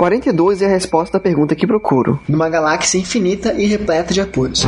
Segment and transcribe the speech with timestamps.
[0.00, 2.18] 42 é a resposta da pergunta que procuro.
[2.26, 4.64] Numa galáxia infinita e repleta de apuros.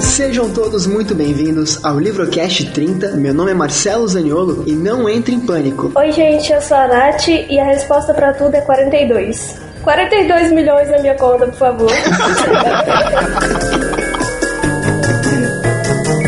[0.00, 3.10] Sejam todos muito bem-vindos ao Livrocast 30.
[3.16, 5.92] Meu nome é Marcelo Zaniolo e não entre em pânico.
[5.94, 9.63] Oi, gente, eu sou a Nath e a resposta pra tudo é 42.
[9.84, 11.90] 42 milhões na minha conta, por favor.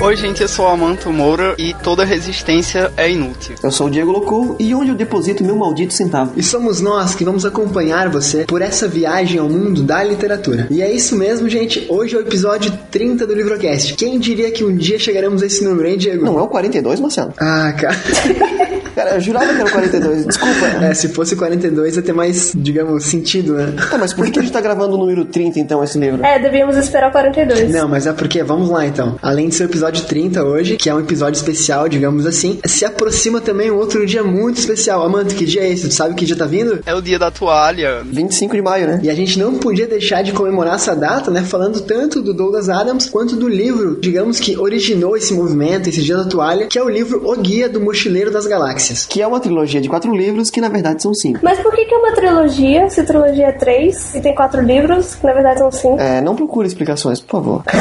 [0.03, 3.57] Oi, gente, eu sou Amanto Moura e toda resistência é inútil.
[3.61, 6.33] Eu sou o Diego Locou e onde eu deposito meu maldito centavo?
[6.37, 10.69] E somos nós que vamos acompanhar você por essa viagem ao mundo da literatura.
[10.71, 11.87] E é isso mesmo, gente.
[11.89, 13.95] Hoje é o episódio 30 do Livrocast.
[13.95, 16.25] Quem diria que um dia chegaremos a esse número, hein, Diego?
[16.25, 17.33] Não é o 42, Marcelo?
[17.39, 17.97] Ah, cara.
[18.97, 20.25] Cara, eu jurava que era o 42.
[20.27, 20.67] Desculpa.
[20.83, 23.75] É, se fosse 42 ia ter mais, digamos, sentido, né?
[23.91, 26.25] Tá, mas por que, que a gente tá gravando o número 30, então, esse livro?
[26.25, 27.71] É, devíamos esperar 42.
[27.71, 29.17] Não, mas é porque, vamos lá então.
[29.21, 32.87] Além de ser o episódio 30 hoje, que é um episódio especial, digamos assim, se
[32.87, 35.05] aproxima também um outro dia muito especial.
[35.05, 35.89] Amanda, que dia é esse?
[35.89, 36.81] Tu sabe que dia tá vindo?
[36.87, 38.03] É o dia da toalha.
[38.03, 39.01] 25 de maio, né?
[39.03, 41.43] E a gente não podia deixar de comemorar essa data, né?
[41.43, 46.17] Falando tanto do Douglas Adams quanto do livro, digamos que originou esse movimento, esse dia
[46.17, 48.86] da toalha, que é o livro O Guia do Mochileiro das Galáxias.
[49.09, 51.41] Que é uma trilogia de quatro livros que, na verdade, são cinco.
[51.43, 55.15] Mas por que, que é uma trilogia, se trilogia é três e tem quatro livros,
[55.15, 56.01] que na verdade são cinco?
[56.01, 57.63] É, não procure explicações, por favor.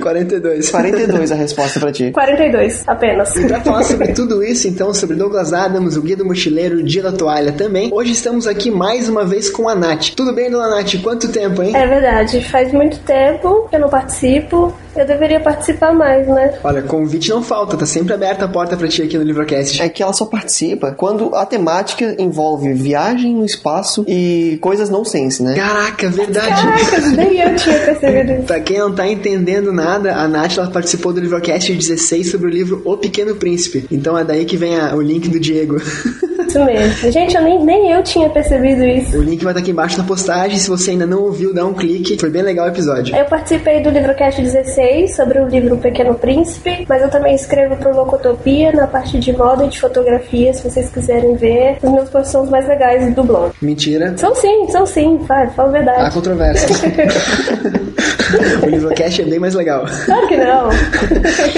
[0.00, 0.70] 42.
[0.70, 2.10] 42 a resposta pra ti.
[2.12, 3.34] 42, apenas.
[3.36, 6.82] E pra falar sobre tudo isso, então, sobre Douglas Adams, o Guia do Mochileiro, o
[6.82, 10.10] Dia da Toalha também, hoje estamos aqui mais uma vez com a Nath.
[10.14, 10.94] Tudo bem, dona Nath?
[11.02, 11.72] Quanto tempo, hein?
[11.74, 14.72] É verdade, faz muito tempo que eu não participo.
[14.94, 16.54] Eu deveria participar mais, né?
[16.62, 19.80] Olha, convite não falta, tá sempre aberta a porta pra ti aqui no Livrocast.
[19.82, 25.42] É que ela só participa quando a temática envolve viagem no espaço e coisas nonsense,
[25.42, 25.54] né?
[25.54, 26.62] Caraca, verdade.
[26.62, 28.42] Caraca, nem eu tinha percebido isso.
[28.42, 32.50] Pra quem não tá entendendo nada, a Nath ela participou do Livrocast 16 sobre o
[32.50, 33.86] livro O Pequeno Príncipe.
[33.90, 35.76] Então é daí que vem a- o link do Diego.
[36.52, 37.10] Isso mesmo.
[37.10, 39.16] Gente, eu nem, nem eu tinha percebido isso.
[39.16, 40.58] o link vai estar aqui embaixo na postagem.
[40.58, 42.18] Se você ainda não ouviu, dá um clique.
[42.18, 43.16] Foi bem legal o episódio.
[43.16, 47.94] Eu participei do Livrocast 16 sobre o livro Pequeno Príncipe, mas eu também escrevo pro
[47.94, 51.78] Locotopia na parte de moda e de fotografia, se vocês quiserem ver.
[51.82, 53.52] Os meus posts são os mais legais do blog.
[53.62, 54.14] Mentira.
[54.18, 56.12] São sim, são sim, fala a Há verdade.
[58.62, 59.84] o Livrocast é bem mais legal.
[60.04, 60.70] Claro que não.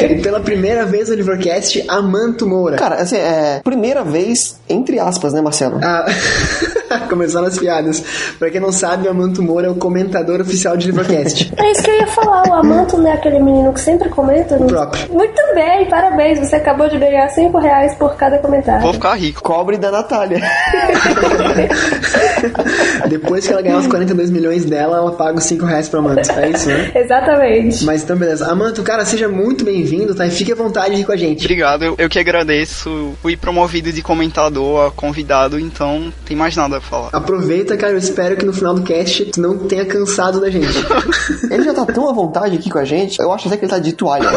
[0.02, 2.76] E pela primeira vez no Livrocast, Amanto Moura.
[2.76, 3.60] Cara, assim, é.
[3.62, 5.80] Primeira vez, entre aspas, né, Marcelo?
[5.82, 6.06] Ah,
[7.08, 8.02] começaram as piadas.
[8.38, 11.52] Pra quem não sabe, o Amanto Moura é o comentador oficial de Livrocast.
[11.64, 14.56] É isso que eu ia falar, o Amanto não é aquele menino que sempre comenta?
[14.58, 15.12] no- próprio.
[15.12, 18.82] Muito bem, parabéns, você acabou de ganhar 5 reais por cada comentário.
[18.82, 19.42] Vou ficar rico.
[19.42, 20.40] Cobre da Natália.
[23.08, 26.30] Depois que ela ganhar os 42 milhões dela, ela paga os 5 reais pra Amanto.
[26.32, 26.90] É isso, né?
[26.94, 27.84] Exatamente.
[27.84, 28.46] Mas então, beleza.
[28.50, 30.26] Amanto, cara, seja muito bem-vindo, tá?
[30.26, 31.44] E fique à vontade aqui com a gente.
[31.44, 33.12] Obrigado, eu, eu que agradeço.
[33.22, 37.08] Fui promovido de comentador a convidado, então tem mais nada falar.
[37.12, 40.66] Aproveita, cara, eu espero que no final do cast tu não tenha cansado da gente.
[41.50, 43.70] Ele já tá tão à vontade aqui com a gente, eu acho até que ele
[43.70, 44.30] tá de toalha.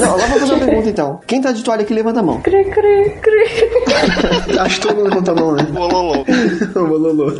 [0.00, 1.20] Não, agora vou fazer uma pergunta então.
[1.26, 2.40] Quem tá de toalha aqui, levanta a mão.
[2.40, 4.58] Cri, cri, cri.
[4.58, 5.62] Acho que todo mundo levantou a mão, né?
[5.64, 6.24] Bololô.
[6.74, 7.32] O bololô.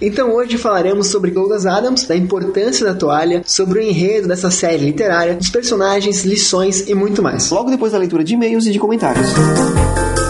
[0.00, 4.84] Então hoje falaremos sobre Douglas Adams, da importância da toalha, sobre o enredo dessa série
[4.84, 7.50] literária, dos personagens, lições e muito mais.
[7.50, 8.96] Logo depois da leitura de e-mails e de comentários.
[8.96, 10.25] Comentários.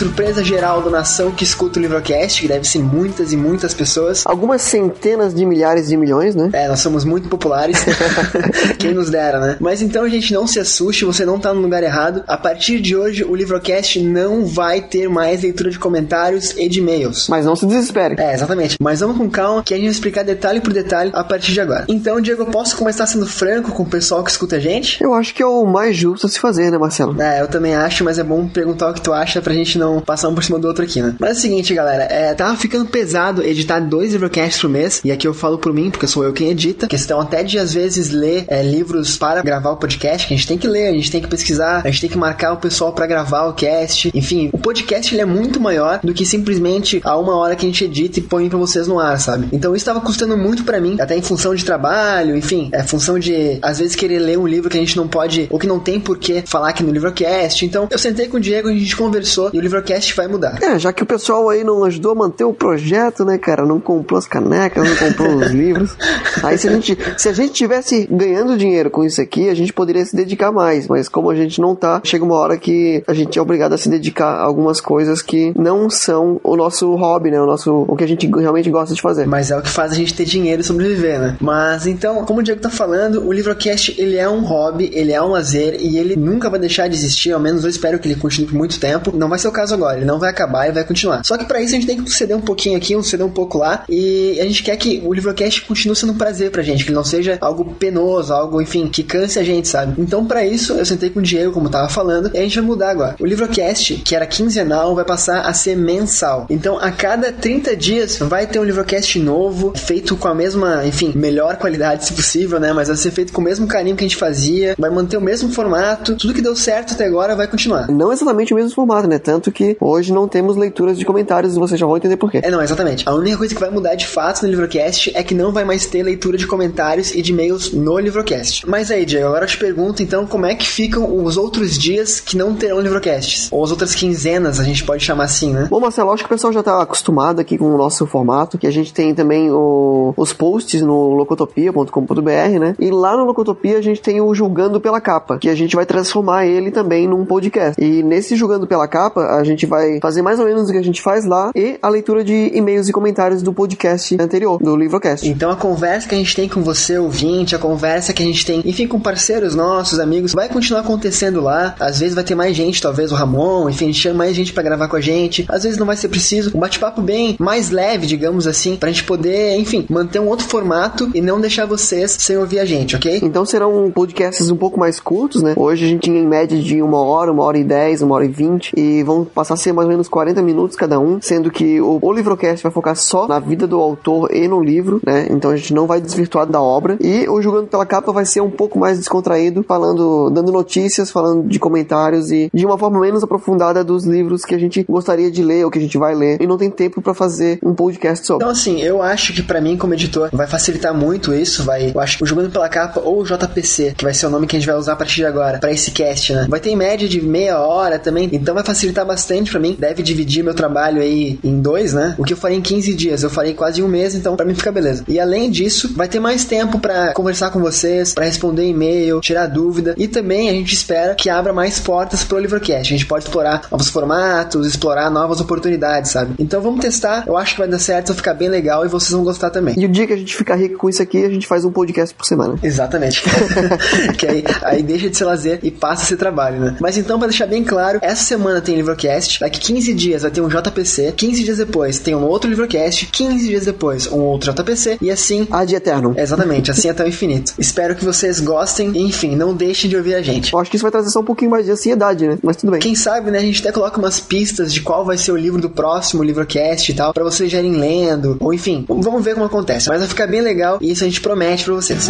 [0.00, 4.22] Surpresa geral da nação que escuta o Livrocast, que deve ser muitas e muitas pessoas.
[4.26, 6.48] Algumas centenas de milhares de milhões, né?
[6.52, 7.84] É, nós somos muito populares.
[8.78, 9.56] Quem nos dera, né?
[9.60, 12.22] Mas então, gente, não se assuste, você não tá no lugar errado.
[12.26, 16.78] A partir de hoje, o Livrocast não vai ter mais leitura de comentários e de
[16.78, 17.28] e-mails.
[17.28, 18.14] Mas não se desespere.
[18.18, 18.76] É, exatamente.
[18.80, 21.60] Mas vamos com calma que a gente vai explicar detalhe por detalhe a partir de
[21.60, 21.84] agora.
[21.88, 25.02] Então, Diego, eu posso começar sendo franco com o pessoal que escuta a gente?
[25.02, 27.20] Eu acho que é o mais justo a se fazer, né, Marcelo?
[27.20, 29.78] É, eu também acho, mas é bom perguntar o que que tu acha pra gente
[29.78, 31.14] não passar um por cima do outro aqui, né?
[31.18, 35.10] Mas é o seguinte, galera, é, tava ficando pesado editar dois livrocasts por mês, e
[35.10, 38.10] aqui eu falo por mim, porque sou eu quem edita, questão até de às vezes
[38.10, 41.10] ler é, livros para gravar o podcast, que a gente tem que ler, a gente
[41.10, 44.50] tem que pesquisar, a gente tem que marcar o pessoal para gravar o cast, enfim,
[44.52, 47.84] o podcast ele é muito maior do que simplesmente a uma hora que a gente
[47.84, 49.48] edita e põe pra vocês no ar, sabe?
[49.52, 53.18] Então isso tava custando muito para mim, até em função de trabalho, enfim, é função
[53.18, 55.78] de às vezes querer ler um livro que a gente não pode, ou que não
[55.78, 57.64] tem por que falar aqui no livrocast.
[57.64, 60.58] Então eu sentei com o Diego, a gente conversou e o livrocast vai mudar.
[60.62, 63.64] É, já que o pessoal aí não ajudou a manter o projeto, né, cara?
[63.64, 65.96] Não comprou as canecas, não comprou os livros.
[66.42, 69.72] Aí se a gente, se a gente tivesse ganhando dinheiro com isso aqui, a gente
[69.72, 70.86] poderia se dedicar mais.
[70.88, 73.78] Mas como a gente não tá, chega uma hora que a gente é obrigado a
[73.78, 77.40] se dedicar a algumas coisas que não são o nosso hobby, né?
[77.40, 79.26] O nosso, o que a gente realmente gosta de fazer.
[79.26, 81.36] Mas é o que faz a gente ter dinheiro e sobreviver, né?
[81.40, 85.22] Mas então, como o Diego tá falando, o livrocast ele é um hobby, ele é
[85.22, 88.16] um lazer e ele nunca vai deixar de existir, ao menos eu espero que ele
[88.16, 89.12] continue por muito tempo.
[89.16, 91.22] Não vai ser o caso agora, ele não vai acabar e vai continuar.
[91.24, 93.30] Só que para isso a gente tem que ceder um pouquinho aqui, um ceder um
[93.30, 96.84] pouco lá e a gente quer que o livrocast continue sendo um prazer pra gente,
[96.84, 100.00] que não seja algo penoso, algo, enfim, que canse a gente, sabe?
[100.00, 102.64] Então, para isso, eu sentei com o Diego, como tava falando, e a gente vai
[102.64, 103.16] mudar agora.
[103.18, 106.46] O livrocast, que era quinzenal, vai passar a ser mensal.
[106.48, 111.12] Então, a cada 30 dias vai ter um livrocast novo, feito com a mesma, enfim,
[111.14, 112.72] melhor qualidade, se possível, né?
[112.72, 115.20] Mas vai ser feito com o mesmo carinho que a gente fazia, vai manter o
[115.20, 117.88] mesmo formato, tudo que deu certo até agora vai continuar.
[117.90, 119.18] Não exatamente o mesmo formato, né?
[119.18, 122.40] Tanto que hoje não temos leituras de comentários, vocês já vão entender por quê.
[122.42, 123.08] É, não, exatamente.
[123.08, 125.86] A única coisa que vai mudar de fato no Livrocast é que não vai mais
[125.86, 128.68] ter leitura de comentários e de e-mails no Livrocast.
[128.68, 132.20] Mas aí, Diego, agora eu te pergunto então como é que ficam os outros dias
[132.20, 133.48] que não terão Livrocasts?
[133.52, 135.66] Ou as outras quinzenas, a gente pode chamar assim, né?
[135.70, 138.66] Bom, Marcelo, acho que o pessoal já tá acostumado aqui com o nosso formato, que
[138.66, 142.74] a gente tem também o- os posts no locotopia.com.br, né?
[142.78, 145.86] E lá no Locotopia a gente tem o Julgando pela Capa, que a gente vai
[145.86, 147.80] transformar ele também num podcast.
[147.82, 150.84] E nesse Julgando pela Capa, a gente vai fazer mais ou menos o que a
[150.84, 155.28] gente faz lá e a leitura de e-mails e comentários do podcast anterior, do Livrocast.
[155.28, 158.44] Então a conversa que a gente tem com você, ouvinte, a conversa que a gente
[158.44, 161.74] tem, enfim, com parceiros nossos, amigos, vai continuar acontecendo lá.
[161.80, 164.52] Às vezes vai ter mais gente, talvez o Ramon, enfim, a gente chama mais gente
[164.52, 165.46] pra gravar com a gente.
[165.48, 166.52] Às vezes não vai ser preciso.
[166.54, 171.10] Um bate-papo bem mais leve, digamos assim, pra gente poder, enfim, manter um outro formato
[171.14, 173.20] e não deixar vocês sem ouvir a gente, ok?
[173.22, 175.54] Então serão podcasts um pouco mais curtos, né?
[175.56, 178.24] Hoje a gente tinha em média de uma hora, uma hora e dez, uma hora
[178.24, 181.50] e vinte, e vão passar a ser mais ou menos 40 minutos cada um, sendo
[181.50, 185.26] que o, o Livrocast vai focar só na vida do autor e no livro, né?
[185.30, 186.96] Então a gente não vai desvirtuar da obra.
[187.00, 191.48] E o Jogando pela Capa vai ser um pouco mais descontraído, falando, dando notícias, falando
[191.48, 195.42] de comentários e de uma forma menos aprofundada dos livros que a gente gostaria de
[195.42, 198.26] ler ou que a gente vai ler, e não tem tempo pra fazer um podcast
[198.26, 198.44] sobre.
[198.44, 201.64] Então, assim, eu acho que pra mim, como editor, vai facilitar muito isso.
[201.64, 204.30] Vai, eu acho que o Jogando pela Capa ou o JPC, que vai ser o
[204.30, 206.46] nome que a gente vai usar a partir de agora, pra esse cast, né?
[206.48, 209.19] Vai ter em média de meia hora também, então vai facilitar bastante
[209.50, 209.76] pra mim.
[209.78, 212.14] Deve dividir meu trabalho aí em dois, né?
[212.18, 214.54] O que eu farei em 15 dias, eu farei quase um mês, então pra mim
[214.54, 215.04] fica beleza.
[215.08, 219.46] E além disso, vai ter mais tempo pra conversar com vocês, pra responder e-mail, tirar
[219.46, 222.92] dúvida e também a gente espera que abra mais portas pro Livrocast.
[222.92, 226.34] A gente pode explorar novos formatos, explorar novas oportunidades, sabe?
[226.38, 229.10] Então vamos testar, eu acho que vai dar certo, vai ficar bem legal e vocês
[229.12, 229.74] vão gostar também.
[229.78, 231.70] E o dia que a gente ficar rico com isso aqui, a gente faz um
[231.70, 232.58] podcast por semana.
[232.62, 233.22] Exatamente.
[234.16, 236.76] que aí, aí deixa de ser lazer e passa a ser trabalho, né?
[236.80, 239.00] Mas então, pra deixar bem claro, essa semana tem Livrocast,
[239.40, 243.46] daqui 15 dias vai ter um JPC, 15 dias depois tem um outro Livrocast, 15
[243.46, 245.46] dias depois um outro JPC, e assim.
[245.50, 246.14] Ad eterno.
[246.16, 247.54] Exatamente, assim até o infinito.
[247.58, 250.52] Espero que vocês gostem e, enfim, não deixem de ouvir a gente.
[250.52, 252.38] Eu acho que isso vai trazer só um pouquinho mais de ansiedade, né?
[252.42, 252.80] Mas tudo bem.
[252.80, 255.60] Quem sabe, né, a gente até coloca umas pistas de qual vai ser o livro
[255.60, 259.46] do próximo Livrocast e tal, pra vocês já irem lendo, ou enfim, vamos ver como
[259.46, 259.88] acontece.
[259.88, 262.08] Mas vai ficar bem legal e isso a gente promete pra vocês.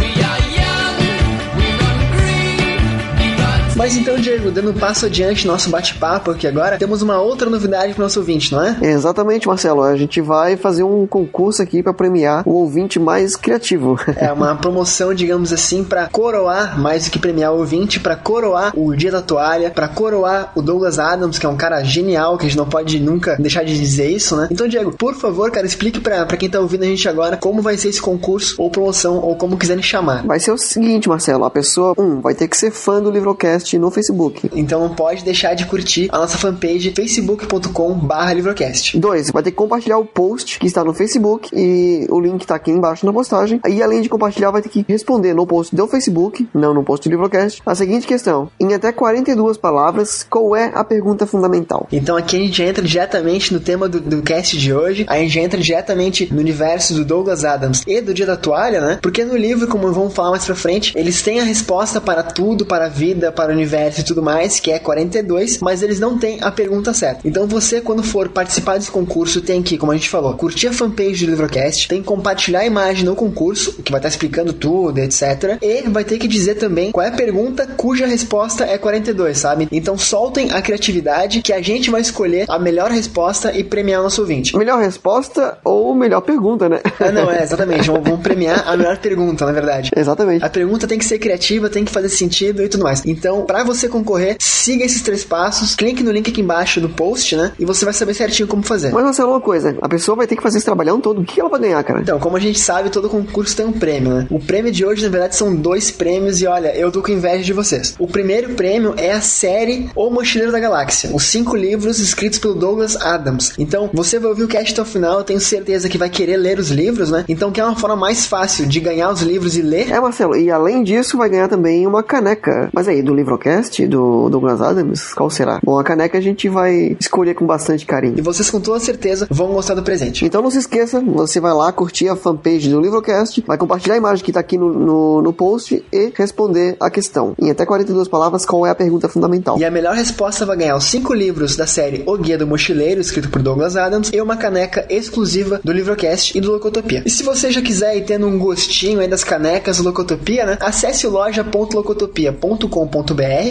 [3.81, 7.49] Mas então, Diego, dando um passo adiante no nosso bate-papo aqui agora, temos uma outra
[7.49, 8.77] novidade pro nosso ouvinte, não é?
[8.83, 9.83] Exatamente, Marcelo.
[9.83, 13.99] A gente vai fazer um concurso aqui para premiar o ouvinte mais criativo.
[14.17, 18.71] É uma promoção, digamos assim, para coroar, mais do que premiar o ouvinte, para coroar
[18.77, 22.45] o Dia da Toalha, para coroar o Douglas Adams, que é um cara genial, que
[22.45, 24.49] a gente não pode nunca deixar de dizer isso, né?
[24.51, 27.79] Então, Diego, por favor, cara, explique pra quem tá ouvindo a gente agora como vai
[27.79, 30.23] ser esse concurso, ou promoção, ou como quiserem chamar.
[30.27, 31.47] Vai ser o seguinte, Marcelo.
[31.47, 34.51] A pessoa, um, vai ter que ser fã do Livrocast no Facebook.
[34.55, 38.99] Então não pode deixar de curtir a nossa fanpage facebook.com barra livrocast.
[38.99, 42.55] Dois, vai ter que compartilhar o post que está no Facebook e o link tá
[42.55, 43.61] aqui embaixo na postagem.
[43.69, 47.09] E além de compartilhar, vai ter que responder no post do Facebook, não no post
[47.09, 48.51] do Livrocast, a seguinte questão.
[48.59, 51.87] Em até 42 palavras, qual é a pergunta fundamental?
[51.93, 55.39] Então aqui a gente entra diretamente no tema do, do cast de hoje, a gente
[55.39, 58.99] entra diretamente no universo do Douglas Adams e do Dia da Toalha, né?
[59.03, 62.65] Porque no livro, como vamos falar mais pra frente, eles têm a resposta para tudo,
[62.65, 65.99] para a vida, para para o universo e tudo mais, que é 42, mas eles
[65.99, 67.27] não têm a pergunta certa.
[67.27, 70.73] Então você, quando for participar desse concurso, tem que, como a gente falou, curtir a
[70.73, 74.99] fanpage do Livrocast, tem que compartilhar a imagem no concurso, que vai estar explicando tudo,
[74.99, 75.59] etc.
[75.61, 79.69] E vai ter que dizer também qual é a pergunta cuja resposta é 42, sabe?
[79.73, 84.05] Então soltem a criatividade que a gente vai escolher a melhor resposta e premiar o
[84.05, 84.57] nosso ouvinte.
[84.57, 86.81] Melhor resposta ou melhor pergunta, né?
[87.01, 87.81] Ah, não, é, exatamente.
[87.91, 89.91] Vamos vamos premiar a melhor pergunta, na verdade.
[89.95, 90.45] Exatamente.
[90.45, 93.05] A pergunta tem que ser criativa, tem que fazer sentido e tudo mais.
[93.07, 97.37] Então, para você concorrer, siga esses três passos, clique no link aqui embaixo do post,
[97.37, 97.53] né?
[97.59, 98.93] E você vai saber certinho como fazer.
[98.93, 101.21] Mas Marcelo, uma coisa, a pessoa vai ter que fazer esse trabalhão todo.
[101.21, 102.01] O que ela vai ganhar, cara?
[102.01, 104.27] Então, como a gente sabe, todo concurso tem um prêmio, né?
[104.31, 107.45] O prêmio de hoje, na verdade, são dois prêmios e olha, eu tô com inveja
[107.45, 107.95] de vocês.
[107.99, 112.55] O primeiro prêmio é a série O Mochileiro da Galáxia, os cinco livros escritos pelo
[112.55, 113.53] Douglas Adams.
[113.59, 116.37] Então, você vai ouvir o cast até o final, eu tenho certeza que vai querer
[116.37, 117.25] ler os livros, né?
[117.29, 119.91] Então, que é uma forma mais fácil de ganhar os livros e ler.
[119.91, 122.69] É, Marcelo, e além disso, vai ganhar também uma caneca.
[122.73, 125.61] Mas aí, do Livrocast, do Douglas Adams, qual será?
[125.63, 128.23] Bom, a caneca a gente vai escolher com bastante E carinho.
[128.23, 130.25] vocês, com toda certeza, vão gostar do presente.
[130.25, 133.99] Então não se esqueça, você vai lá curtir a fanpage do Livrocast, vai compartilhar a
[133.99, 137.35] imagem que tá aqui no, no, no post e responder a questão.
[137.39, 139.59] Em até 42 palavras, qual é a pergunta fundamental.
[139.59, 143.01] E a melhor resposta vai ganhar os cinco livros da série O Guia do Mochileiro,
[143.01, 147.03] escrito por Douglas Adams, e uma caneca exclusiva do Livrocast e do Locotopia.
[147.07, 150.59] E se você já quiser ir tendo um gostinho aí das canecas do Locotopia, né?
[150.61, 151.11] Acesse o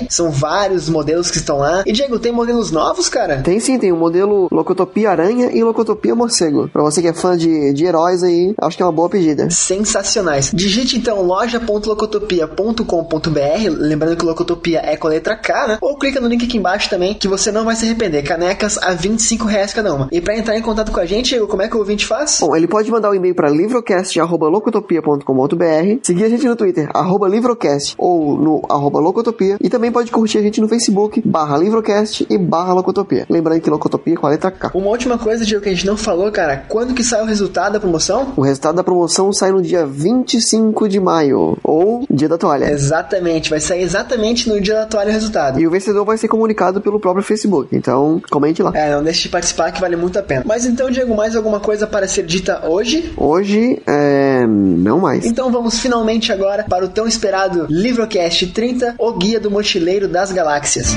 [0.09, 1.83] São vários modelos que estão lá.
[1.85, 3.41] E Diego, tem modelos novos, cara?
[3.41, 6.67] Tem sim, tem o modelo Locotopia Aranha e Locotopia Morcego.
[6.69, 9.49] Pra você que é fã de, de heróis aí, acho que é uma boa pedida.
[9.49, 10.51] sensacionais.
[10.53, 15.77] Digite então loja.locotopia.com.br, lembrando que Locotopia é com a letra K, né?
[15.81, 18.23] Ou clica no link aqui embaixo também, que você não vai se arrepender.
[18.23, 20.07] Canecas a 25 reais cada uma.
[20.11, 22.37] E pra entrar em contato com a gente, Diego, como é que o ouvinte faz?
[22.41, 27.93] Bom, ele pode mandar um e-mail para livrocast.locotopia.com.br, seguir a gente no Twitter, arroba livrocast,
[27.97, 32.37] ou no arroba locotopia, e também pode curtir a gente no Facebook, barra livrocast e
[32.37, 33.25] barra locotopia.
[33.29, 34.71] Lembrando que locotopia é com a letra K.
[34.73, 36.65] Uma última coisa, Diego, que a gente não falou, cara.
[36.67, 38.33] Quando que sai o resultado da promoção?
[38.35, 42.71] O resultado da promoção sai no dia 25 de maio, ou dia da toalha.
[42.71, 45.59] Exatamente, vai sair exatamente no dia da toalha o resultado.
[45.59, 47.75] E o vencedor vai ser comunicado pelo próprio Facebook.
[47.75, 48.71] Então, comente lá.
[48.73, 50.43] É, não deixe de participar que vale muito a pena.
[50.45, 53.13] Mas então, Diego, mais alguma coisa para ser dita hoje?
[53.17, 54.45] Hoje, é.
[54.47, 55.25] não mais.
[55.25, 60.31] Então vamos finalmente agora para o tão esperado Livrocast 30, o guia do mochileiro das
[60.31, 60.95] galáxias.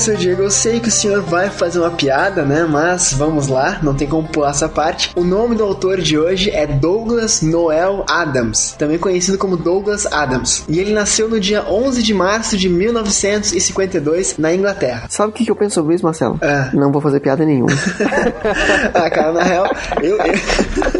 [0.00, 2.64] Seu Diego, eu sei que o senhor vai fazer uma piada, né?
[2.64, 5.10] Mas vamos lá, não tem como pular essa parte.
[5.14, 10.64] O nome do autor de hoje é Douglas Noel Adams, também conhecido como Douglas Adams.
[10.70, 15.06] E ele nasceu no dia 11 de março de 1952 na Inglaterra.
[15.10, 16.38] Sabe o que, que eu penso sobre isso, Marcelo?
[16.40, 16.70] Ah.
[16.72, 17.70] Não vou fazer piada nenhuma.
[18.94, 19.66] ah, cara, na real,
[20.02, 20.16] eu.
[20.16, 20.99] eu...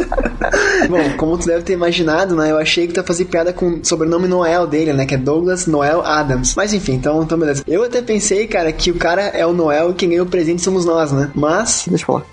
[0.89, 2.51] Bom, como tu deve ter imaginado, né?
[2.51, 5.05] Eu achei que tu ia fazer piada com o sobrenome Noel dele, né?
[5.05, 6.55] Que é Douglas Noel Adams.
[6.55, 7.63] Mas enfim, então, então beleza.
[7.67, 10.61] Eu até pensei, cara, que o cara é o Noel e quem ganhou o presente
[10.61, 11.29] somos nós, né?
[11.35, 11.85] Mas.
[11.87, 12.25] Deixa eu falar.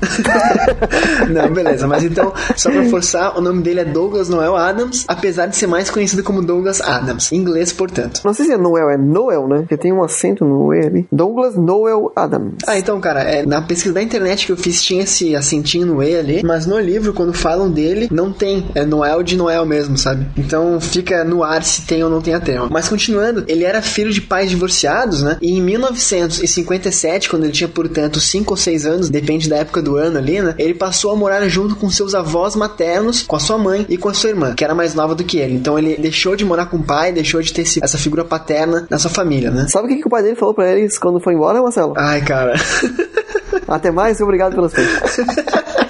[1.30, 1.87] Não, beleza.
[1.87, 5.66] Mas então, só pra forçar, o nome dele é Douglas Noel Adams, apesar de ser
[5.66, 7.32] mais conhecido como Douglas Adams.
[7.32, 8.20] Em inglês, portanto.
[8.25, 9.58] Não sei se é Noel, é Noel, né?
[9.58, 11.08] Porque tem um acento no E ali.
[11.11, 12.54] Douglas Noel Adams.
[12.66, 16.02] Ah, então, cara, é, na pesquisa da internet que eu fiz tinha esse acentinho no
[16.02, 18.66] E ali, mas no livro, quando falam dele, não tem.
[18.75, 20.26] É Noel de Noel mesmo, sabe?
[20.37, 22.68] Então fica no ar se tem ou não tem a termo.
[22.70, 25.38] Mas continuando, ele era filho de pais divorciados, né?
[25.40, 29.96] E em 1957, quando ele tinha, portanto, 5 ou 6 anos, depende da época do
[29.96, 30.54] ano ali, né?
[30.58, 34.08] Ele passou a morar junto com seus avós maternos, com a sua mãe e com
[34.08, 35.54] a sua irmã, que era mais nova do que ele.
[35.54, 38.98] Então ele deixou de morar com o pai, deixou de ter essa figura paterna na
[38.98, 39.66] sua família, né?
[39.68, 41.94] Sabe o que, que o pai dele falou pra eles quando foi embora, Marcelo?
[41.96, 42.54] Ai, cara.
[43.68, 45.18] Até mais e obrigado pelas feitas.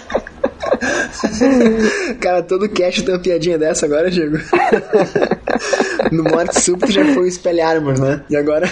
[2.20, 4.38] Cara, todo cast tem uma piadinha dessa agora, Diego.
[6.12, 8.22] no Morte Súbito já foi o Spell Armor, né?
[8.28, 8.68] E agora.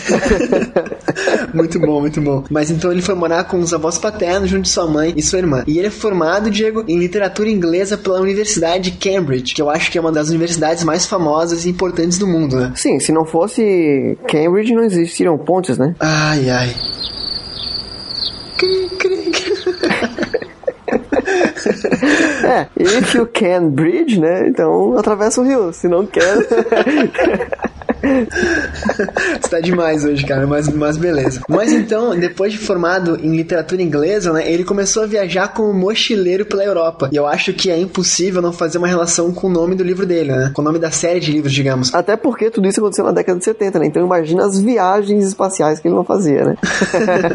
[1.53, 2.45] muito bom, muito bom.
[2.51, 5.39] Mas então ele foi morar com os avós paternos junto de sua mãe e sua
[5.39, 5.65] irmã.
[5.67, 9.91] E ele é formado, Diego, em literatura inglesa pela Universidade de Cambridge, que eu acho
[9.91, 12.73] que é uma das universidades mais famosas e importantes do mundo, né?
[12.75, 15.95] Sim, se não fosse Cambridge, não existiriam pontes, né?
[16.01, 16.75] Ai, ai.
[22.47, 24.49] É, if you can bridge, né?
[24.49, 25.73] Então atravessa o rio.
[25.73, 26.37] Se não quer.
[29.41, 31.41] Você tá demais hoje, cara, mas, mas beleza.
[31.49, 36.45] Mas então, depois de formado em literatura inglesa, né, ele começou a viajar como mochileiro
[36.45, 37.09] pela Europa.
[37.13, 40.07] E eu acho que é impossível não fazer uma relação com o nome do livro
[40.07, 40.51] dele, né?
[40.55, 41.95] Com o nome da série de livros, digamos.
[41.95, 43.87] Até porque tudo isso aconteceu na década de 70, né?
[43.87, 46.57] Então imagina as viagens espaciais que ele não fazia, né?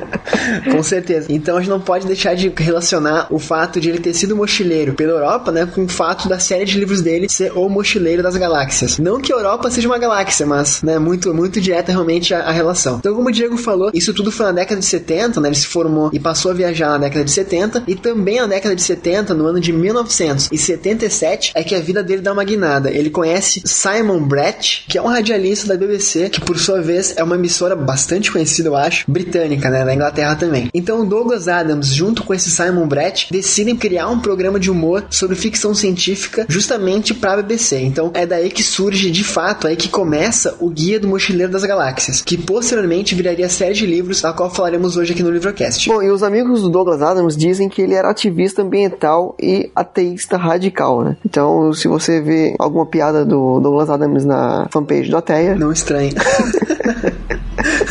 [0.71, 1.27] com certeza.
[1.29, 4.93] Então a gente não pode deixar de relacionar o fato de ele ter sido mochileiro
[4.93, 8.35] pela Europa, né, com o fato da série de livros dele ser o mochileiro das
[8.35, 8.97] galáxias.
[8.97, 12.51] Não que a Europa seja uma galáxia, mas, né, muito, muito direta realmente a, a,
[12.51, 12.97] relação.
[12.97, 15.67] Então, como o Diego falou, isso tudo foi na década de 70, né, ele se
[15.67, 19.33] formou e passou a viajar na década de 70, e também na década de 70,
[19.33, 22.91] no ano de 1977, é que a vida dele dá uma guinada.
[22.91, 27.23] Ele conhece Simon Brett, que é um radialista da BBC, que por sua vez é
[27.23, 30.69] uma emissora bastante conhecida, eu acho, britânica, né, na Inglaterra também.
[30.73, 35.37] Então, Douglas Adams, junto com esse Simon Brett, decidem criar um programa de humor sobre
[35.37, 37.79] ficção científica justamente para a BBC.
[37.79, 41.63] Então, é daí que surge, de fato, aí que começa o Guia do Mochileiro das
[41.63, 45.89] Galáxias, que posteriormente viraria a série de livros, a qual falaremos hoje aqui no Livrocast.
[45.89, 50.37] Bom, e os amigos do Douglas Adams dizem que ele era ativista ambiental e ateísta
[50.37, 51.17] radical, né?
[51.25, 55.55] Então, se você vê alguma piada do Douglas Adams na fanpage do Ateia...
[55.55, 56.11] Não estranhe.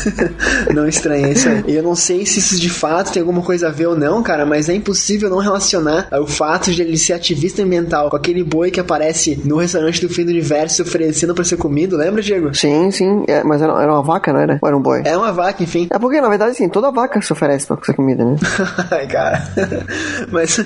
[0.74, 1.64] não estranha isso aí.
[1.66, 4.22] E eu não sei se isso de fato tem alguma coisa a ver ou não,
[4.22, 8.42] cara, mas é impossível não relacionar o fato de ele ser ativista ambiental com aquele
[8.42, 12.54] boi que aparece no restaurante do fim do universo oferecendo para ser comido, lembra, Diego?
[12.54, 13.24] Sim, sim.
[13.28, 14.58] É, mas era, era, uma vaca, não era?
[14.60, 15.02] Ou era um boi?
[15.04, 15.88] É uma vaca, enfim.
[15.90, 18.36] É porque, na verdade, assim, toda vaca se oferece pra ser comida, né?
[18.90, 19.42] Ai, cara.
[20.30, 20.60] mas,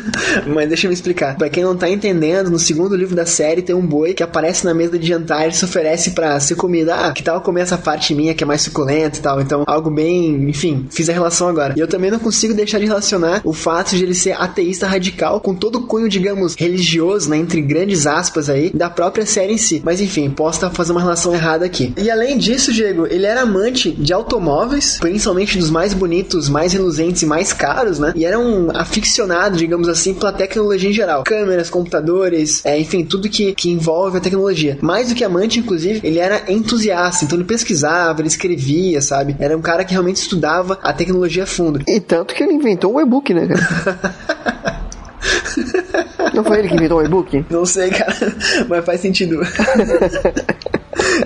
[0.47, 1.37] mas deixa eu me explicar.
[1.37, 4.64] Pra quem não tá entendendo, no segundo livro da série tem um boi que aparece
[4.64, 6.95] na mesa de jantar e se oferece para ser comida.
[6.95, 9.41] Ah, que tal comer essa parte minha que é mais suculenta tal?
[9.41, 11.75] Então, algo bem, enfim, fiz a relação agora.
[11.76, 15.41] E eu também não consigo deixar de relacionar o fato de ele ser ateísta radical
[15.41, 19.58] com todo o cunho, digamos, religioso, né, entre grandes aspas aí, da própria série em
[19.58, 19.80] si.
[19.84, 21.93] Mas enfim, posso estar fazendo uma relação errada aqui.
[21.97, 27.23] E além disso, Diego, ele era amante de automóveis, principalmente dos mais bonitos, mais reluzentes
[27.23, 28.13] e mais caros, né?
[28.15, 31.25] E era um aficionado, digamos assim, pela tecnologia em geral.
[31.25, 34.78] Câmeras, computadores, é, enfim, tudo que, que envolve a tecnologia.
[34.82, 39.14] Mais do que amante, inclusive, ele era entusiasta, então ele pesquisava, ele escrevia, sabe?
[39.39, 41.81] Era um cara que realmente estudava a tecnologia a fundo.
[41.87, 44.25] E tanto que ele inventou o e-book, né, cara?
[46.35, 47.45] Não foi ele que inventou o e-book?
[47.49, 48.15] Não sei, cara,
[48.69, 49.41] mas faz sentido.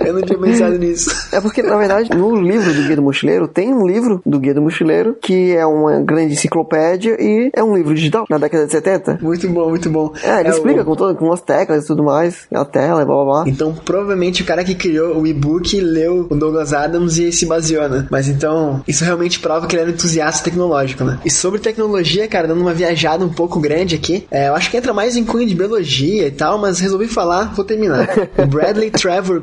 [0.05, 1.29] Eu não tinha pensado nisso.
[1.31, 4.53] É porque, na verdade, no livro do Guia do Mochileiro, tem um livro do Guia
[4.53, 8.71] do Mochileiro que é uma grande enciclopédia e é um livro digital na década de
[8.71, 9.19] 70.
[9.21, 10.13] Muito bom, muito bom.
[10.23, 10.85] É, ele é explica o...
[10.85, 13.43] com, todo, com as teclas e tudo mais, a tela e blá blá blá.
[13.47, 17.87] Então, provavelmente o cara que criou o e-book leu o Douglas Adams e se baseou,
[17.89, 18.07] né?
[18.09, 21.19] Mas então, isso realmente prova que ele era um entusiasta tecnológico, né?
[21.25, 24.77] E sobre tecnologia, cara, dando uma viajada um pouco grande aqui, é, eu acho que
[24.77, 28.07] entra mais em cunho de biologia e tal, mas resolvi falar, vou terminar.
[28.39, 29.41] O Bradley Trevor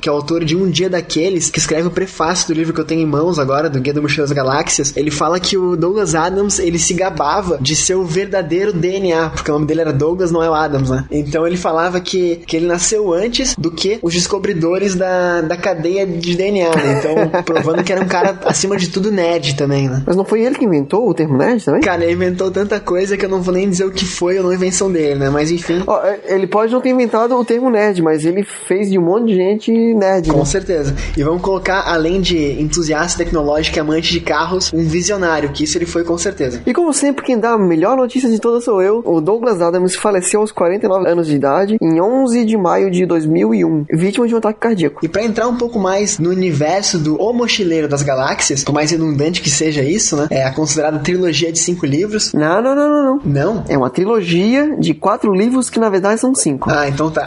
[0.00, 2.80] Que é o autor de Um Dia Daqueles, que escreve o prefácio do livro que
[2.80, 5.76] eu tenho em mãos agora, do Guia do Mochila das Galáxias, ele fala que o
[5.76, 9.92] Douglas Adams, ele se gabava de ser o verdadeiro DNA, porque o nome dele era
[9.92, 11.04] Douglas, não é o Adams, né?
[11.10, 16.06] Então ele falava que, que ele nasceu antes do que os descobridores da, da cadeia
[16.06, 16.98] de DNA, né?
[16.98, 20.02] Então, provando que era um cara, acima de tudo, nerd também, né?
[20.06, 21.80] Mas não foi ele que inventou o termo nerd também?
[21.80, 24.44] Cara, ele inventou tanta coisa que eu não vou nem dizer o que foi ou
[24.44, 25.30] não invenção dele, né?
[25.30, 25.82] Mas enfim.
[25.86, 29.28] Oh, ele pode não ter inventado o termo nerd, mas ele fez de um monte
[29.28, 30.30] de gente nerd.
[30.30, 30.44] Com né?
[30.44, 30.94] certeza.
[31.16, 35.78] E vamos colocar, além de entusiasta tecnológico e amante de carros, um visionário, que isso
[35.78, 36.62] ele foi com certeza.
[36.66, 39.02] E como sempre, quem dá a melhor notícia de todas sou eu.
[39.04, 43.86] O Douglas Adams faleceu aos 49 anos de idade em 11 de maio de 2001,
[43.90, 45.04] vítima de um ataque cardíaco.
[45.04, 48.90] E para entrar um pouco mais no universo do O Mochileiro das Galáxias, por mais
[48.90, 50.26] redundante que seja isso, né?
[50.30, 52.32] É a considerada trilogia de cinco livros.
[52.32, 53.20] Não, não, não, não, não.
[53.24, 53.64] Não?
[53.68, 56.70] É uma trilogia de quatro livros que na verdade são cinco.
[56.70, 57.24] Ah, então tá.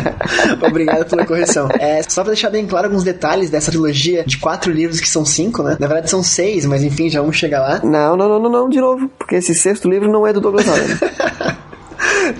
[0.66, 1.68] Obrigado pela correção.
[1.78, 5.24] É, só pra deixar bem claro alguns detalhes dessa trilogia de quatro livros que são
[5.24, 5.76] cinco, né?
[5.78, 7.80] Na verdade são seis, mas enfim, já vamos chegar lá.
[7.84, 10.68] Não, não, não, não, não, de novo, porque esse sexto livro não é do Douglas
[10.68, 11.00] Adams.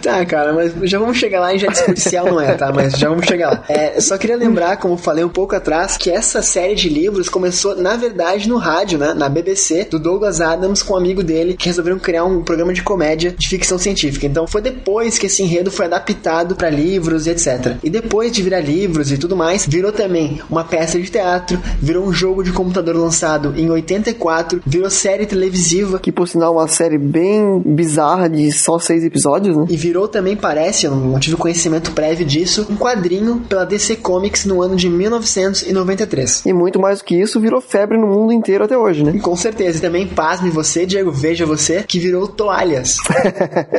[0.03, 2.73] Tá, cara, mas já vamos chegar lá e já policial não é, tá?
[2.73, 3.65] Mas já vamos chegar lá.
[3.69, 7.77] É, só queria lembrar, como falei um pouco atrás, que essa série de livros começou,
[7.77, 9.15] na verdade, no rádio, né?
[9.15, 12.83] Na BBC, do Douglas Adams com um amigo dele, que resolveram criar um programa de
[12.83, 14.27] comédia de ficção científica.
[14.27, 17.77] Então foi depois que esse enredo foi adaptado para livros e etc.
[17.83, 22.05] E depois de virar livros e tudo mais, virou também uma peça de teatro, virou
[22.05, 25.99] um jogo de computador lançado em 84, virou série televisiva.
[25.99, 29.67] Que por sinal é uma série bem bizarra de só seis episódios, né?
[29.69, 34.45] E virou também, parece, eu não tive conhecimento prévio disso, um quadrinho pela DC Comics
[34.45, 36.43] no ano de 1993.
[36.47, 39.13] E muito mais do que isso, virou febre no mundo inteiro até hoje, né?
[39.15, 39.79] E com certeza.
[39.79, 42.97] E também, pasme você, Diego, veja você, que virou toalhas.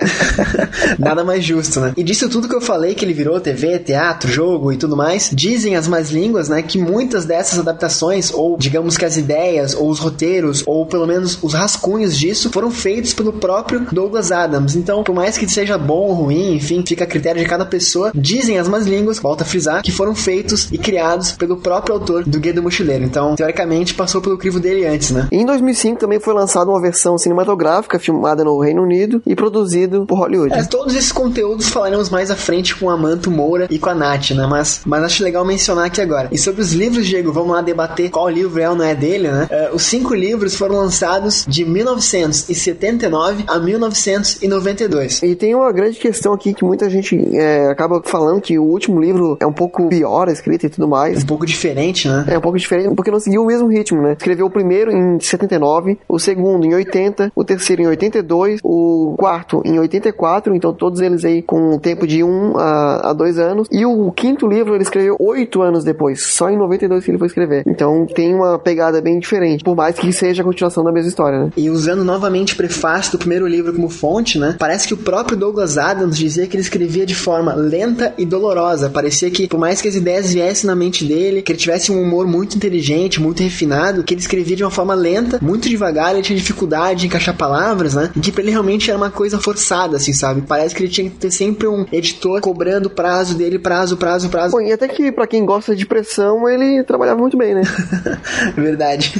[0.98, 1.94] Nada mais justo, né?
[1.98, 5.30] E disso tudo que eu falei, que ele virou TV, teatro, jogo e tudo mais,
[5.34, 9.90] dizem as mais línguas, né, que muitas dessas adaptações, ou digamos que as ideias, ou
[9.90, 14.76] os roteiros, ou pelo menos os rascunhos disso, foram feitos pelo próprio Douglas Adams.
[14.76, 18.12] Então, por mais que seja bom ou ruim, enfim, fica a critério de cada pessoa,
[18.14, 22.24] dizem as más línguas, volta a frisar, que foram feitos e criados pelo próprio autor
[22.24, 23.04] do Guia do Mochileiro.
[23.04, 25.28] Então, teoricamente, passou pelo crivo dele antes, né?
[25.32, 30.18] Em 2005 também foi lançada uma versão cinematográfica filmada no Reino Unido e produzido por
[30.18, 30.54] Hollywood.
[30.54, 33.96] É, todos esses conteúdos falaremos mais à frente com a Manto Moura e com a
[33.96, 34.48] Nath, né?
[34.48, 36.30] Mas, mas acho legal mencionar aqui agora.
[36.32, 39.30] E sobre os livros, Diego, vamos lá debater qual livro é ou não é dele,
[39.30, 39.48] né?
[39.52, 45.22] Uh, os cinco livros foram lançados de 1979 a 1992.
[45.24, 49.00] E tem uma grande questão aqui que muita gente é, acaba falando que o último
[49.00, 51.24] livro é um pouco pior escrito e tudo mais.
[51.24, 52.26] Um pouco diferente, né?
[52.28, 54.16] É um pouco diferente porque não seguiu o mesmo ritmo, né?
[54.18, 59.62] Escreveu o primeiro em 79, o segundo em 80, o terceiro em 82, o quarto
[59.66, 63.68] em 84, então todos eles aí com um tempo de um a, a dois anos.
[63.72, 67.28] E o quinto livro ele escreveu oito anos depois, só em 92 que ele foi
[67.28, 67.64] escrever.
[67.66, 71.46] Então tem uma pegada bem diferente, por mais que seja a continuação da mesma história,
[71.46, 71.50] né?
[71.56, 74.56] E usando novamente o prefácio do primeiro livro como fonte, né?
[74.58, 78.92] Parece que o próprio Douglas Adams dizia que ele escrevia de forma lenta e dolorosa.
[78.92, 82.00] Parecia que, por mais que as ideias viessem na mente dele, que ele tivesse um
[82.00, 86.22] humor muito inteligente, muito refinado, que ele escrevia de uma forma lenta, muito devagar, ele
[86.22, 88.12] tinha dificuldade de encaixar palavras, né?
[88.16, 90.44] E que pra ele realmente era uma coisa forçada, assim, sabe?
[90.44, 94.52] Parece que ele tinha que ter sempre um editor cobrando prazo dele, prazo, prazo, prazo.
[94.52, 97.64] Bom, e até que para quem gosta de pressão, ele trabalhava muito bem, né?
[98.56, 99.12] Verdade.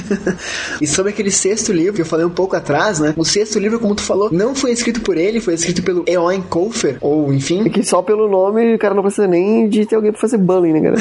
[0.80, 3.12] e sobre aquele sexto livro que eu falei um pouco atrás, né?
[3.16, 6.42] O sexto livro, como tu falou, não foi escrito por ele, foi escrito pelo Eoin
[6.42, 7.62] Colfer, ou enfim.
[7.64, 10.38] E que só pelo nome o cara não precisa nem de ter alguém pra fazer
[10.38, 10.96] bullying, né, cara?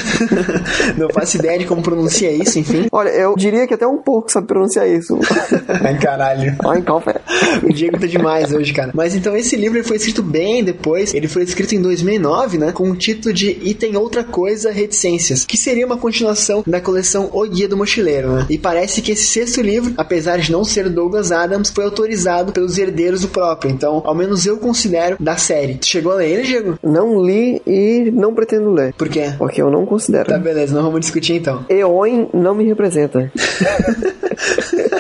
[0.98, 2.88] não faço ideia de como pronuncia isso, enfim.
[2.92, 5.18] Olha, eu diria que até um pouco sabe pronunciar isso.
[5.68, 6.56] Ai, caralho.
[6.64, 7.22] Eoin Colfer.
[7.64, 8.92] o Diego tá demais hoje, cara.
[8.94, 12.72] Mas então esse livro foi escrito bem depois, ele foi escrito em 2009, né?
[12.72, 17.30] Com o título de E Tem Outra Coisa, Reticências, que seria uma continuação da coleção
[17.34, 18.46] O Guia do Mochileiro, né?
[18.50, 22.78] E parece que esse sexto livro, apesar de não ser Douglas Adams, foi autorizado pelos
[22.78, 23.72] herdeiros do próprio.
[23.72, 25.76] Então, ao menos eu considero da série.
[25.76, 26.80] Tu chegou a ler ele, Diego?
[26.84, 28.94] Não li e não pretendo ler.
[28.94, 29.34] Por quê?
[29.38, 30.30] Porque eu não considero.
[30.30, 31.66] Tá, beleza, não vamos discutir então.
[31.70, 33.32] Eoin não me representa.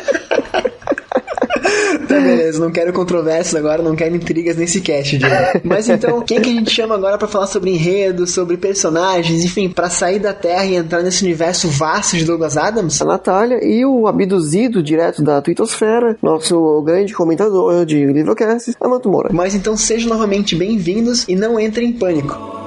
[2.35, 5.35] Beleza, não quero controvérsias agora, não quero intrigas nesse cast, Diego.
[5.63, 9.69] Mas então, quem que a gente chama agora para falar sobre enredo, sobre personagens, enfim,
[9.69, 13.01] para sair da Terra e entrar nesse universo vasto de Douglas Adams?
[13.01, 19.29] A Natália e o abduzido direto da Twittosfera, nosso grande comentador de Livrocast, Amanto Moura.
[19.33, 22.61] Mas então sejam novamente bem-vindos e não entrem em pânico.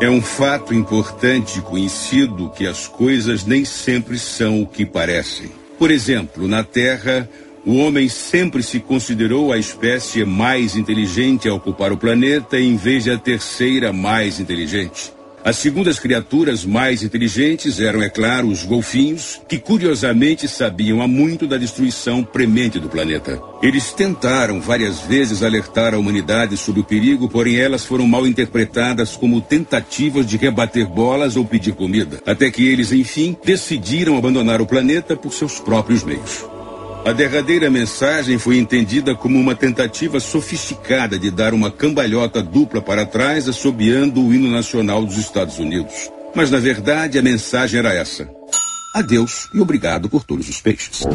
[0.00, 5.50] É um fato importante e conhecido que as coisas nem sempre são o que parecem.
[5.78, 7.28] Por exemplo, na Terra,
[7.66, 13.04] o homem sempre se considerou a espécie mais inteligente a ocupar o planeta em vez
[13.04, 15.12] de a terceira mais inteligente.
[15.42, 21.46] As segundas criaturas mais inteligentes eram, é claro, os golfinhos, que curiosamente sabiam há muito
[21.46, 23.40] da destruição premente do planeta.
[23.62, 29.16] Eles tentaram várias vezes alertar a humanidade sobre o perigo, porém elas foram mal interpretadas
[29.16, 34.66] como tentativas de rebater bolas ou pedir comida, até que eles, enfim, decidiram abandonar o
[34.66, 36.59] planeta por seus próprios meios.
[37.04, 43.06] A derradeira mensagem foi entendida como uma tentativa sofisticada de dar uma cambalhota dupla para
[43.06, 46.10] trás, assobiando o hino nacional dos Estados Unidos.
[46.34, 48.28] Mas, na verdade, a mensagem era essa:
[48.94, 51.06] Adeus e obrigado por todos os peixes.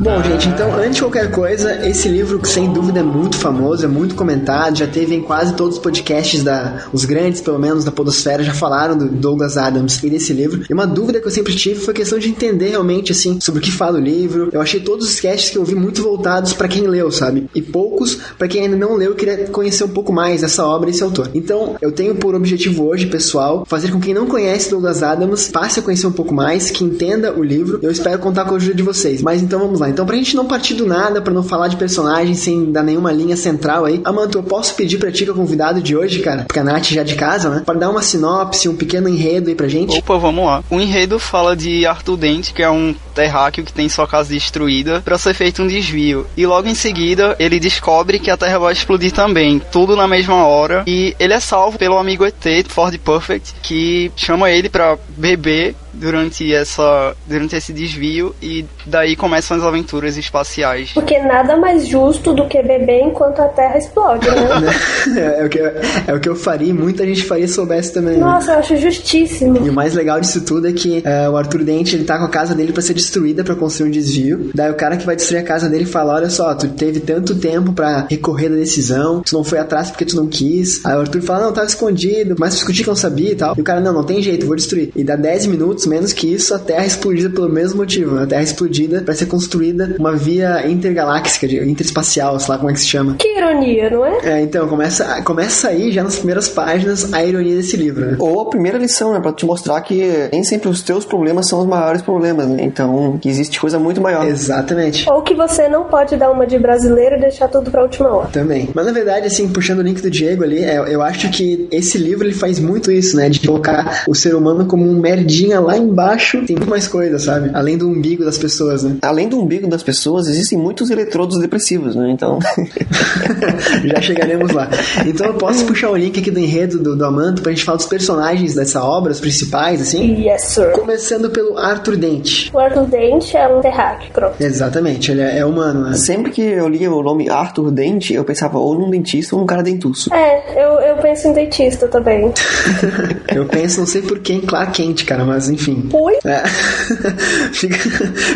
[0.00, 3.84] Bom, gente, então, antes de qualquer coisa, esse livro, que sem dúvida é muito famoso,
[3.84, 6.86] é muito comentado, já teve em quase todos os podcasts da.
[6.92, 10.62] Os grandes, pelo menos, da Podosfera, já falaram do Douglas Adams e desse livro.
[10.68, 13.60] E uma dúvida que eu sempre tive foi a questão de entender realmente, assim, sobre
[13.60, 14.48] o que fala o livro.
[14.52, 17.48] Eu achei todos os casts que eu vi muito voltados para quem leu, sabe?
[17.54, 20.90] E poucos para quem ainda não leu e queria conhecer um pouco mais dessa obra
[20.90, 21.30] e esse autor.
[21.34, 25.80] Então, eu tenho por objetivo hoje, pessoal, fazer com quem não conhece Douglas Adams passe
[25.80, 27.78] a conhecer um pouco mais, que entenda o livro.
[27.82, 29.22] Eu espero contar com a ajuda de vocês.
[29.22, 29.88] Mas então vamos lá.
[29.88, 33.12] Então, pra gente não partir do nada, para não falar de personagens sem dar nenhuma
[33.12, 36.20] linha central aí, Amanto, eu posso pedir pra ti que é o convidado de hoje,
[36.20, 37.62] cara, porque a Nath já é de casa, né?
[37.64, 39.96] Pra dar uma sinopse, um pequeno enredo aí pra gente.
[39.98, 40.62] Opa, vamos lá.
[40.70, 45.00] O enredo fala de Arthur Dente, que é um terráqueo que tem sua casa destruída,
[45.00, 46.26] para ser feito um desvio.
[46.36, 50.46] E logo em seguida, ele descobre que a Terra vai explodir também, tudo na mesma
[50.46, 50.84] hora.
[50.86, 56.52] E ele é salvo pelo amigo ET, Ford Perfect, que chama ele para beber durante
[56.52, 60.90] essa durante esse desvio e daí começam as aventuras espaciais.
[60.92, 65.36] Porque nada mais justo do que beber enquanto a Terra explode, né?
[65.40, 65.66] é, o que eu,
[66.06, 68.14] é o que eu faria, e muita gente faria se soubesse também.
[68.14, 68.20] né?
[68.20, 69.64] Nossa, eu acho justíssimo.
[69.64, 72.24] E o mais legal disso tudo é que é, o Arthur Dente ele tá com
[72.24, 74.50] a casa dele pra ser destruída pra construir um desvio.
[74.54, 77.34] Daí o cara que vai destruir a casa dele fala: Olha só, tu teve tanto
[77.36, 80.84] tempo pra recorrer da decisão, tu não foi atrás porque tu não quis.
[80.84, 83.54] Aí o Arthur fala: Não, tava escondido, mas discutir que eu não sabia e tal.
[83.56, 84.90] E o cara: Não, não tem jeito, vou destruir.
[84.94, 88.14] E dá 10 minutos, menos que isso, a Terra é explodida pelo mesmo motivo.
[88.16, 88.22] né?
[88.24, 92.70] A Terra é explodida pra ser construída uma via intergaláctica, de- interespacial, sei lá como
[92.70, 93.14] é que se chama.
[93.18, 94.18] Que ironia, não é?
[94.24, 98.16] É, então, começa, começa aí, já nas primeiras páginas, a ironia desse livro, né?
[98.18, 99.20] Ou a primeira lição, né?
[99.20, 102.58] Pra te mostrar que nem sempre os teus problemas são os maiores problemas, né?
[102.62, 104.26] Então, que existe coisa muito maior.
[104.26, 105.08] Exatamente.
[105.10, 108.28] Ou que você não pode dar uma de brasileiro e deixar tudo pra última hora.
[108.32, 108.68] Também.
[108.74, 111.98] Mas na verdade, assim, puxando o link do Diego ali, é, eu acho que esse
[111.98, 113.28] livro ele faz muito isso, né?
[113.28, 116.44] De colocar o ser humano como um merdinha lá embaixo.
[116.46, 117.50] Tem muito mais coisa, sabe?
[117.54, 118.96] Além do umbigo das pessoas, né?
[119.02, 122.10] Além do umbigo das pessoas, existem muitos eletrodos depressivos, né?
[122.10, 122.38] Então,
[123.84, 124.68] Já chegaremos lá.
[125.06, 127.76] Então eu posso puxar o link aqui do enredo do, do Amanto pra gente falar
[127.76, 130.24] dos personagens dessa obra, os principais, assim?
[130.24, 130.72] Yes, sir.
[130.72, 132.50] Começando pelo Arthur Dente.
[132.52, 134.34] O Arthur Dente é um terráqueo, pronto.
[134.40, 135.96] Exatamente, ele é, é humano, né?
[135.96, 139.46] sempre que eu lia o nome Arthur Dente, eu pensava ou num dentista ou num
[139.46, 140.12] cara dentuço.
[140.14, 142.32] É, eu, eu penso em dentista também.
[143.34, 145.65] Eu penso, não sei por que em Clark Kent, cara, mas enfim.
[145.72, 146.14] Ui?
[146.24, 146.42] É.
[147.52, 147.76] fica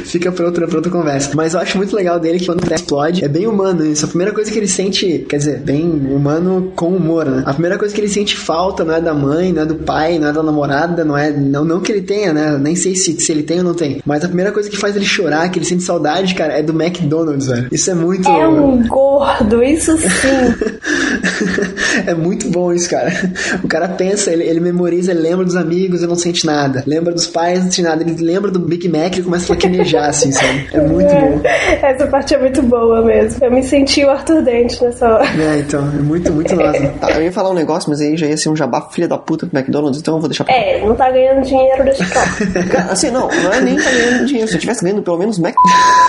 [0.05, 1.31] fica pra, outra, pra outra conversa.
[1.35, 4.05] Mas eu acho muito legal dele que quando o explode, é bem humano isso.
[4.05, 7.43] A primeira coisa que ele sente, quer dizer, bem humano com humor, né?
[7.47, 10.19] A primeira coisa que ele sente falta não é da mãe, não é do pai,
[10.19, 11.31] não é da namorada, não é.
[11.31, 12.59] Não, não que ele tenha, né?
[12.59, 14.01] Nem sei se, se ele tem ou não tem.
[14.05, 16.73] Mas a primeira coisa que faz ele chorar, que ele sente saudade, cara, é do
[16.73, 17.69] McDonald's, velho.
[17.71, 18.29] Isso é muito.
[18.29, 20.09] É um gordo, isso sim.
[22.07, 23.13] é muito bom isso, cara.
[23.63, 26.83] O cara pensa, ele, ele memoriza, ele lembra dos amigos e não sente nada.
[26.87, 28.03] Lembra dos pais, não sente nada.
[28.03, 30.69] Ele lembra do Big Mac e começa a lacrimejar, assim, sabe?
[30.73, 31.41] É muito bom.
[31.45, 33.45] É, Essa parte é muito boa mesmo.
[33.45, 35.25] Eu me senti o Arthur Dente nessa hora.
[35.25, 36.89] É, então, é muito, muito nossa.
[37.01, 39.19] Tá, eu ia falar um negócio, mas aí já ia ser um jabá filha da
[39.19, 42.65] puta pro McDonald's, então eu vou deixar pra É, não tá ganhando dinheiro, lá.
[42.71, 44.49] Cara, Assim, não, não é nem tá ganhando dinheiro.
[44.49, 45.55] Se eu tivesse ganhando pelo menos Mac,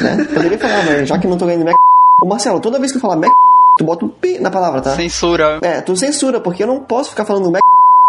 [0.01, 0.25] né?
[0.33, 1.75] Poderia falar, mas já que não tô ganhando Mac.
[2.23, 3.31] Ô Marcelo, toda vez que eu falar Mac,
[3.77, 4.95] tu bota um P na palavra, tá?
[4.95, 5.59] Censura.
[5.61, 7.61] É, tu censura, porque eu não posso ficar falando Mac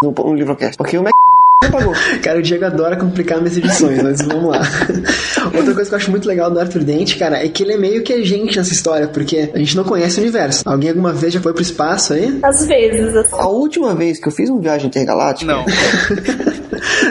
[0.02, 0.76] no, no livrocast.
[0.76, 1.11] Porque o Mac
[1.70, 1.94] pagou.
[2.22, 4.60] Cara, o Diego adora complicar minhas edições, mas vamos lá.
[5.54, 7.76] Outra coisa que eu acho muito legal do Arthur Dente, cara, é que ele é
[7.76, 10.62] meio que a gente nessa história, porque a gente não conhece o universo.
[10.64, 12.38] Alguém alguma vez já foi pro espaço aí?
[12.42, 13.36] Às vezes, assim.
[13.36, 15.52] A última vez que eu fiz uma viagem intergaláctica.
[15.52, 15.64] Não.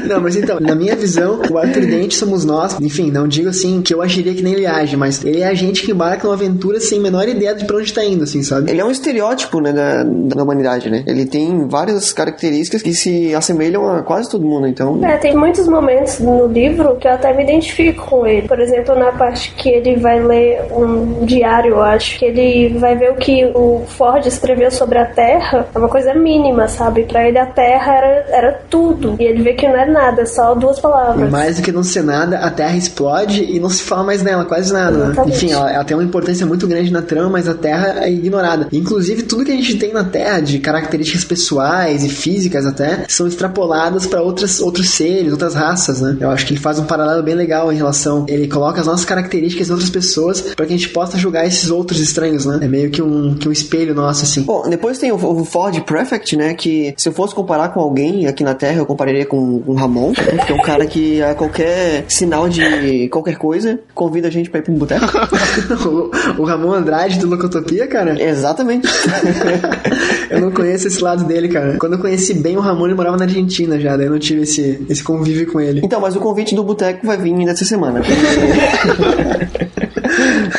[0.06, 2.78] Não, mas então, na minha visão, o Arthur Dente somos nós.
[2.80, 5.54] Enfim, não digo assim que eu agiria que nem ele age, mas ele é a
[5.54, 8.44] gente que embarca numa aventura sem a menor ideia de pra onde tá indo, assim,
[8.44, 8.70] sabe?
[8.70, 11.04] Ele é um estereótipo, né, da, da humanidade, né?
[11.08, 15.00] Ele tem várias características que se assemelham a quase todo mundo, então.
[15.06, 18.48] É, tem muitos momentos no livro que eu até me identifico com ele.
[18.48, 22.96] Por exemplo, na parte que ele vai ler um diário, eu acho, que ele vai
[22.96, 27.04] ver o que o Ford escreveu sobre a Terra, é uma coisa mínima, sabe?
[27.04, 29.16] Pra ele a Terra era, era tudo.
[29.20, 31.30] E ele vê que não é nada, é só duas palavras.
[31.30, 34.46] Mais do que não ser nada, a Terra explode e não se fala mais nela,
[34.46, 35.24] quase nada, né?
[35.28, 38.68] Enfim, ela, ela tem uma importância muito grande na trama, mas a Terra é ignorada.
[38.72, 43.28] Inclusive, tudo que a gente tem na Terra, de características pessoais e físicas até, são
[43.28, 46.18] extrapoladas para outras outros seres, outras raças, né?
[46.20, 48.26] Eu acho que ele faz um paralelo bem legal em relação.
[48.28, 51.70] Ele coloca as nossas características em outras pessoas para que a gente possa julgar esses
[51.70, 52.60] outros estranhos, né?
[52.62, 54.42] É meio que um, que um espelho nosso, assim.
[54.44, 56.54] Bom, depois tem o, Ford Prefect, né?
[56.54, 60.10] Que se eu fosse comparar com alguém aqui na Terra, eu compararia com o Ramon,
[60.10, 64.50] né, que é um cara que a qualquer sinal de qualquer coisa convida a gente
[64.50, 65.06] pra ir pra um boteco.
[65.88, 68.22] o, o Ramon Andrade do Locotopia, cara.
[68.22, 68.88] Exatamente.
[70.30, 71.76] Eu não conheço esse lado dele, cara.
[71.78, 74.44] Quando eu conheci bem o Ramon, ele morava na Argentina já, daí eu não tive
[74.44, 75.82] esse, esse convívio com ele.
[75.84, 78.02] Então, mas o convite do boteco vai vir ainda essa semana.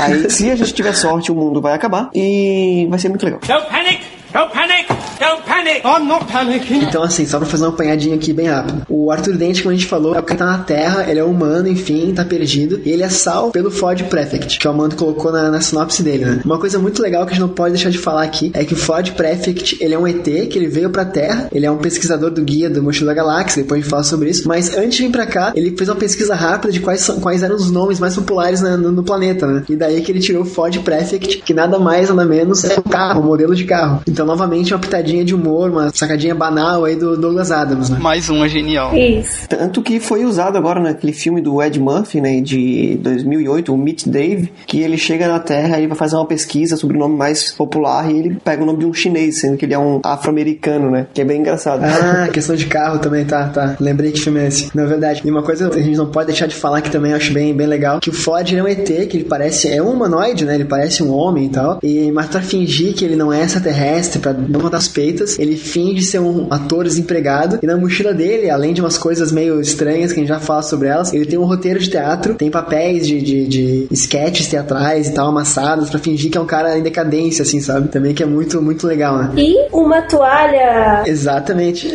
[0.01, 3.41] Aí, se a gente tiver sorte, o mundo vai acabar e vai ser muito legal.
[3.47, 4.01] Don't panic!
[4.33, 4.87] Don't panic!
[5.63, 5.85] Don't panic!
[5.85, 6.83] I'm not panicking!
[6.85, 8.83] Então, assim, só pra fazer uma apanhadinha aqui bem rápido.
[8.89, 11.25] O Arthur Dent, como a gente falou, é o que tá na Terra, ele é
[11.25, 12.81] humano, enfim, tá perdido.
[12.85, 16.25] E ele é salvo pelo Ford Prefect, que o Amando colocou na, na sinopse dele,
[16.25, 16.41] né?
[16.45, 18.75] Uma coisa muito legal que a gente não pode deixar de falar aqui é que
[18.75, 21.79] o Ford Prefect, ele é um ET, que ele veio pra Terra, ele é um
[21.79, 24.49] pesquisador do guia do Mochila da Galáxia, depois a gente fala sobre isso.
[24.49, 27.43] Mas antes de vir pra cá, ele fez uma pesquisa rápida de quais, são, quais
[27.43, 29.63] eram os nomes mais populares na- no, no planeta, né?
[29.69, 32.83] E daí que ele tirou o Ford Prefect, que nada mais, nada menos é um
[32.91, 34.03] carro, um modelo de carro.
[34.09, 37.99] Então, novamente, uma pitadinha de humor, uma sacadinha banal aí do Douglas Adams, né?
[38.01, 38.97] Mais uma genial.
[38.97, 39.49] Isso.
[39.49, 44.07] Tanto que foi usado agora naquele filme do Ed Murphy, né, de 2008, o Meet
[44.07, 47.53] Dave, que ele chega na Terra e vai fazer uma pesquisa sobre o nome mais
[47.53, 50.91] popular e ele pega o nome de um chinês, sendo que ele é um afro-americano,
[50.91, 51.83] né, que é bem engraçado.
[51.85, 53.77] Ah, questão de carro também, tá, tá.
[53.81, 54.71] Lembrei que filme é esse.
[54.75, 57.13] Na verdade, e uma coisa que a gente não pode deixar de falar que também
[57.13, 59.83] eu acho bem, bem legal, que o Ford é um ET, que ele parece, é
[59.83, 63.17] um humanoide, né, ele parece um homem e tal, e, mas pra fingir que ele
[63.17, 67.67] não é extraterrestre, pra não botar as peitas, ele finge ser um ator desempregado, e
[67.67, 70.89] na mochila dele, além de umas coisas meio estranhas que a gente já fala sobre
[70.89, 75.15] elas, ele tem um roteiro de teatro, tem papéis de, de, de sketches teatrais e
[75.15, 77.89] tal, amassados, pra fingir que é um cara em decadência, assim, sabe?
[77.89, 79.33] Também que é muito, muito legal, né?
[79.37, 81.03] E uma toalha.
[81.07, 81.89] Exatamente.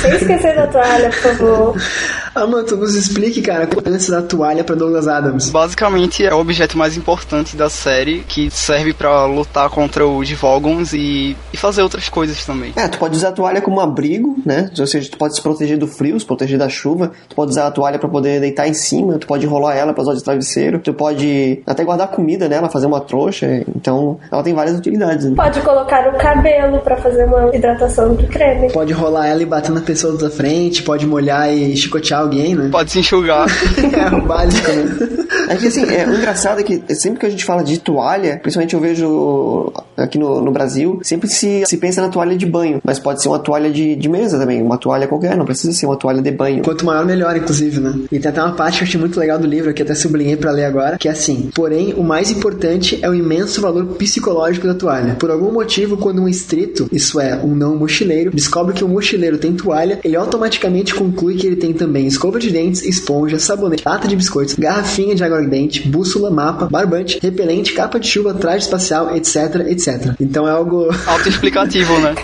[0.00, 1.76] Sem esquecer da toalha, por favor.
[2.34, 5.50] Amanda, nos explique, cara, é a importância da toalha pra Douglas Adams.
[5.50, 10.94] Basicamente é o objeto mais importante da série, que serve pra lutar contra os Vogons
[10.94, 12.72] e, e fazer outras coisas também.
[12.74, 14.70] É, tu pode usar a toalha como abrigo, né?
[14.78, 17.12] Ou seja, tu pode se proteger do frio, se proteger da chuva.
[17.28, 19.18] Tu pode usar a toalha pra poder deitar em cima.
[19.18, 20.78] Tu pode enrolar ela pra usar de travesseiro.
[20.78, 23.62] Tu pode até guardar comida nela, fazer uma trouxa.
[23.76, 25.26] Então, ela tem várias utilidades.
[25.26, 25.34] Né?
[25.36, 28.72] Pode colocar no cabelo pra fazer uma hidratação de creme.
[28.72, 32.68] Pode rolar ela e bater na pessoa da frente, pode molhar e chicotear alguém, né?
[32.70, 33.46] Pode se enxugar.
[33.78, 35.26] é o básico, né?
[35.48, 38.38] É que assim, é, o engraçado é que sempre que a gente fala de toalha,
[38.42, 42.80] principalmente eu vejo aqui no, no Brasil, sempre se, se pensa na toalha de banho,
[42.84, 45.86] mas pode ser uma toalha de, de mesa também, uma toalha qualquer, não precisa ser
[45.86, 46.62] uma toalha de banho.
[46.62, 47.94] Quanto maior, melhor, inclusive, né?
[48.10, 50.36] E tem até uma parte que eu achei muito legal do livro, que até sublinhei
[50.36, 54.66] pra ler agora, que é assim: porém, o mais importante é o imenso valor psicológico
[54.66, 55.14] da toalha.
[55.14, 59.38] Por algum motivo, quando um estrito, isso é, um não mochileiro, descobre que o mochileiro
[59.38, 64.08] tem toalha, ele automaticamente conclui que ele tem também escova de dentes, esponja, sabonete, lata
[64.08, 69.14] de biscoitos, garrafinha de água dente, bússola, mapa, barbante, repelente, capa de chuva, traje espacial,
[69.16, 69.81] etc, etc.
[70.20, 70.88] Então é algo.
[71.06, 72.14] Autoexplicativo, né?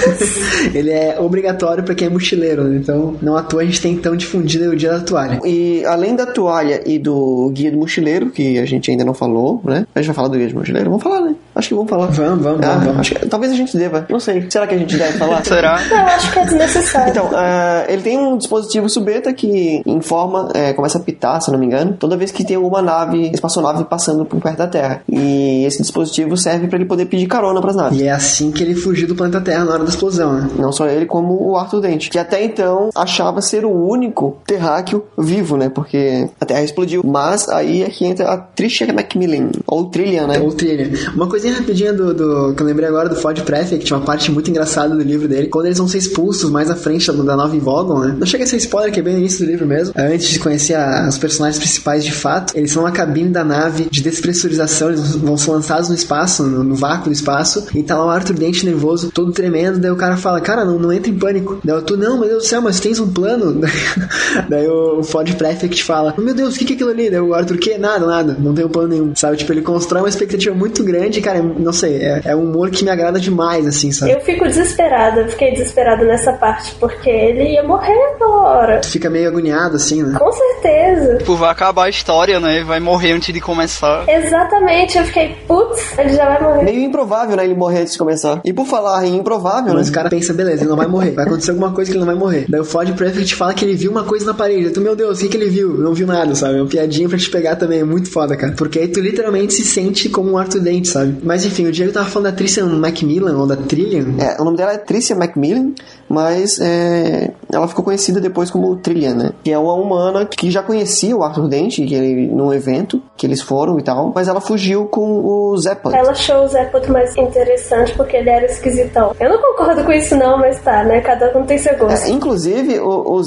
[0.74, 2.76] ele é obrigatório pra quem é mochileiro, né?
[2.76, 5.40] Então, não à toa a gente tem tão difundido o dia da toalha.
[5.44, 9.60] E além da toalha e do guia do mochileiro, que a gente ainda não falou,
[9.64, 9.86] né?
[9.94, 10.90] A gente vai falar do guia do mochileiro?
[10.90, 11.34] Vamos falar, né?
[11.60, 12.06] Acho que vamos falar.
[12.06, 13.00] Vamos, vamos, Ah, vamos, vamos.
[13.00, 14.06] acho que- talvez a gente deva.
[14.08, 14.46] Não sei.
[14.50, 15.44] Será que a gente deve falar?
[15.44, 15.78] Será?
[15.90, 17.10] Não, acho que é desnecessário.
[17.10, 21.52] Então, ah, ele tem um dispositivo subeta que informa, é, começa a pitar, se eu
[21.52, 25.02] não me engano, toda vez que tem alguma nave, espaçonave passando por perto da Terra.
[25.08, 28.00] E esse dispositivo serve para ele poder pedir carona para as naves.
[28.00, 30.48] E é assim que ele fugiu do planeta Terra na hora da explosão, né?
[30.58, 35.04] Não só ele, como o Arthur Dent, que até então achava ser o único terráqueo
[35.18, 35.68] vivo, né?
[35.68, 37.02] Porque a Terra explodiu.
[37.04, 40.38] Mas aí é que entra a Tricia Macmillan, ou Trillian, né?
[40.40, 40.90] Ou trilha.
[41.14, 44.50] Uma coisinha rapidinha do, do- que eu lembrei agora do Ford Prefect, uma parte muito
[44.50, 47.56] engraçada do livro dele, quando eles vão ser expulsos mais à frente da, da nova
[47.58, 48.16] Vogon, né?
[48.18, 49.92] Não chega a ser spoiler, que é bem no início do livro mesmo.
[49.96, 50.76] Antes de conhecer
[51.08, 55.36] os personagens principais de fato, eles são na cabine da nave de despressurização, eles vão
[55.36, 58.64] ser lançados no espaço, no, no vácuo do espaço, e tá lá o Arthur Dente
[58.64, 61.58] nervoso, todo tremendo, daí o cara fala, cara, não, não entra em pânico.
[61.64, 63.60] Daí eu tô, não, meu Deus do céu, mas tens um plano?
[64.48, 67.10] daí o Ford Prefect fala, meu Deus, o que que é aquilo ali?
[67.10, 67.76] Daí o Arthur, que?
[67.78, 69.36] Nada, nada, não tem um plano nenhum, sabe?
[69.36, 72.84] Tipo, ele constrói uma expectativa muito grande, cara, não sei, é, é um humor que
[72.84, 74.12] me agrada demais, assim, sabe?
[74.12, 78.80] Eu fico desesperada, eu fiquei desesperada nessa parte, porque ele ia morrer hora.
[78.80, 80.18] Tu fica meio agoniado, assim, né?
[80.18, 81.18] Com certeza.
[81.18, 82.62] Tipo, vai acabar a história, né?
[82.62, 84.04] Vai morrer antes de começar.
[84.08, 86.64] Exatamente, eu fiquei, putz, ele já vai morrer.
[86.64, 87.44] Meio improvável, né?
[87.44, 88.40] Ele morrer antes de começar.
[88.44, 89.80] E por falar em improvável, né?
[89.80, 92.04] Mas o cara pensa, beleza, ele não vai morrer, vai acontecer alguma coisa que ele
[92.04, 92.46] não vai morrer.
[92.48, 94.66] Daí o Ford Prefect fala que ele viu uma coisa na parede.
[94.66, 95.76] Eu tô, meu Deus, o que, que ele viu?
[95.78, 96.58] Não viu nada, sabe?
[96.58, 98.54] É uma piadinha pra te pegar também, é muito foda, cara.
[98.56, 101.16] Porque aí tu literalmente se sente como um Arthur Dente, sabe?
[101.22, 104.14] Mas enfim, o Diego tava falando da Tricia Macmillan, ou da Trillian.
[104.18, 105.72] É, o nome dela é Tricia Macmillan,
[106.10, 109.30] mas é, ela ficou conhecida depois como Trillian, né?
[109.44, 113.26] Que é uma humana que já conhecia o Arthur Dent, que ele, num evento que
[113.26, 115.96] eles foram e tal, mas ela fugiu com o Zeppelin.
[115.96, 119.14] Ela achou o Zepot mais interessante porque ele era esquisitão.
[119.20, 121.00] Eu não concordo com isso não, mas tá, né?
[121.00, 122.06] Cada um tem seu gosto.
[122.06, 123.22] É, inclusive, o, o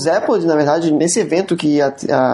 [0.46, 1.94] na verdade, nesse evento que a,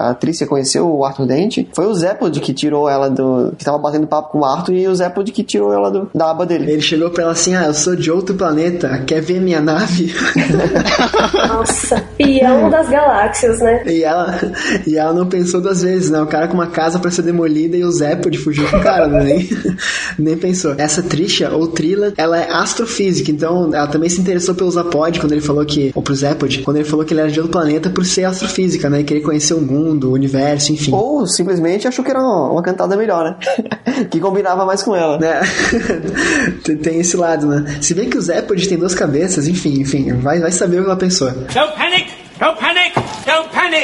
[0.09, 3.53] a Trícia conheceu o Arthur Dent, foi o Zeppelin que tirou ela do.
[3.57, 6.09] que tava batendo papo com o Arthur e o Zeppelin que tirou tirou ela do,
[6.15, 6.71] da aba dele.
[6.71, 10.13] Ele chegou pra ela assim: Ah, eu sou de outro planeta, quer ver minha nave?
[11.47, 13.83] Nossa, peão das galáxias, né?
[13.85, 14.37] e, ela,
[14.85, 16.21] e ela não pensou duas vezes, né?
[16.21, 19.07] O cara com uma casa pra ser demolida e o Zepod fugiu com o cara,
[19.07, 19.23] né?
[19.23, 19.49] nem,
[20.17, 20.75] nem pensou.
[20.77, 25.31] Essa Trisha, ou Trila, ela é astrofísica, então ela também se interessou pelo Zapod quando
[25.31, 27.89] ele falou que, ou pro Zepod, quando ele falou que ele era de outro planeta
[27.89, 29.01] por ser astrofísica, né?
[29.01, 30.91] E querer conhecer o mundo, o universo, enfim.
[30.93, 34.05] Ou simplesmente achou que era uma, uma cantada melhor, né?
[34.09, 35.17] que combinava mais com ela.
[35.17, 35.41] né?
[36.63, 37.77] tem, tem esse lado, né?
[37.81, 40.89] Se bem que o Zepod tem duas cabeças, enfim, enfim, vai, vai saber o que
[40.89, 41.31] ela pensou.
[41.31, 42.11] Don't panic!
[42.39, 42.88] Don't panic!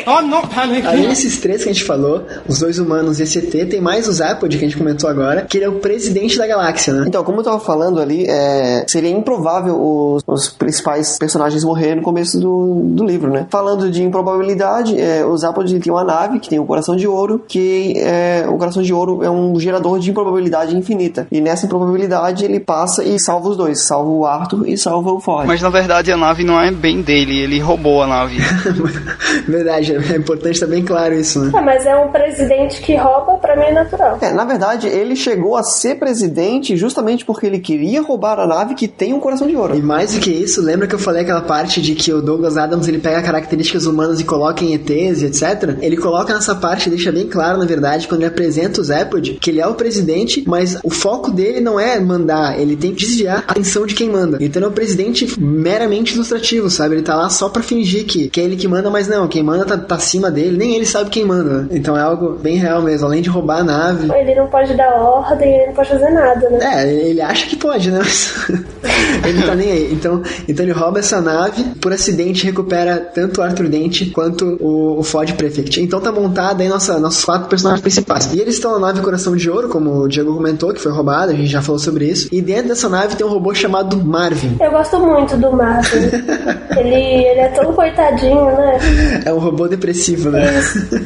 [0.08, 0.88] I'm not panicking.
[0.88, 4.08] Além desses três que a gente falou, os dois humanos e esse ET, tem mais
[4.08, 7.06] o Zapod, que a gente comentou agora, que ele é o presidente da galáxia, né?
[7.08, 12.02] Então, como eu tava falando ali, é, seria improvável os, os principais personagens morrerem no
[12.02, 13.48] começo do, do livro, né?
[13.50, 17.44] Falando de improbabilidade, é, o Zapod tem uma nave que tem o coração de ouro,
[17.48, 21.28] que é, o coração de ouro é um gerador de improbabilidade infinita.
[21.32, 25.20] E nessa improbabilidade ele passa e salva os dois, salva o Arthur e salva o
[25.20, 25.48] Ford.
[25.48, 28.38] Mas na verdade a nave não é bem dele, ele roubou a nave.
[29.48, 31.52] Verdade, é importante estar bem claro isso, né?
[31.54, 34.18] Ah, mas é um presidente que rouba, pra mim é natural.
[34.22, 38.76] É, na verdade, ele chegou a ser presidente justamente porque ele queria roubar a nave
[38.76, 39.76] que tem um coração de ouro.
[39.76, 42.58] E mais do que isso, lembra que eu falei aquela parte de que o Douglas
[42.58, 45.78] Adams ele pega características humanas e coloca em ETs e etc?
[45.82, 49.50] Ele coloca nessa parte, deixa bem claro, na verdade, quando ele apresenta o Zepod, que
[49.50, 53.44] ele é o presidente, mas o foco dele não é mandar, ele tem que desviar
[53.48, 54.38] a atenção de quem manda.
[54.42, 56.96] Então ele é um presidente meramente ilustrativo, sabe?
[56.96, 59.44] Ele tá lá só pra fingir que, que é ele que manda, mas não, quem
[59.44, 61.62] manda tá, tá acima dele, nem ele sabe quem manda.
[61.62, 61.68] né?
[61.72, 64.12] Então é algo bem real mesmo, além de roubar a nave.
[64.14, 66.60] Ele não pode dar ordem, ele não pode fazer nada, né?
[66.62, 68.00] É, ele acha que pode, né?
[68.00, 68.34] Mas
[69.26, 69.94] ele não tá nem aí.
[69.94, 75.00] Então, então ele rouba essa nave, por acidente recupera tanto o Arthur Dent quanto o,
[75.00, 75.82] o Ford Prefect.
[75.82, 78.34] Então tá montada aí nossa, nossos quatro personagens principais.
[78.34, 81.32] E eles estão na nave Coração de Ouro, como o Diego comentou, que foi roubada,
[81.32, 82.28] a gente já falou sobre isso.
[82.32, 84.58] E dentro dessa nave tem um robô chamado Marvin.
[84.60, 85.98] Eu gosto muito do Marvin.
[86.78, 88.80] ele, ele é tão coitadinho, né?
[89.26, 90.42] É um robô depressivo, né?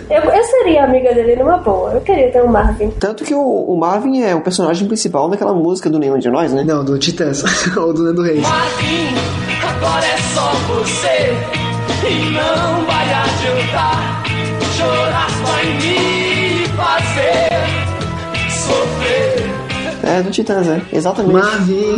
[0.09, 1.91] Eu, eu seria amiga dele numa boa.
[1.93, 2.89] Eu queria ter um Marvin.
[2.99, 6.53] Tanto que o, o Marvin é o personagem principal daquela música do Nenhum de Nós,
[6.53, 6.63] né?
[6.63, 7.43] Não, do Titãs,
[7.77, 8.41] ou do Nando Reis.
[8.41, 9.07] Marvin,
[9.67, 11.33] agora é só você
[12.07, 14.23] e não vai adiantar.
[14.77, 16.18] Chorar vai me fazer
[20.09, 20.81] É, do Titãs, é.
[20.91, 21.33] Exatamente.
[21.33, 21.97] Marvin,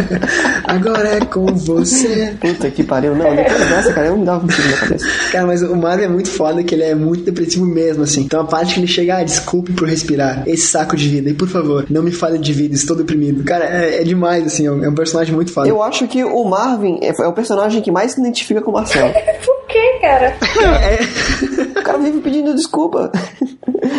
[0.64, 2.34] agora é com você.
[2.40, 3.14] Puta que pariu.
[3.14, 5.06] Não, depois dessa, cara, eu não me dava um tiro na cabeça.
[5.32, 8.22] Cara, mas o Marvin é muito foda que ele é muito depressivo mesmo, assim.
[8.22, 11.30] Então a parte que ele chega, ah, desculpe por respirar esse saco de vida.
[11.30, 13.42] E por favor, não me fale de vida, estou deprimido.
[13.44, 15.68] Cara, é, é demais, assim, é um, é um personagem muito foda.
[15.68, 18.74] Eu acho que o Marvin é, é o personagem que mais se identifica com o
[18.74, 19.12] Marcelo.
[19.44, 20.36] Por que, cara?
[21.78, 23.10] O cara vive pedindo desculpa.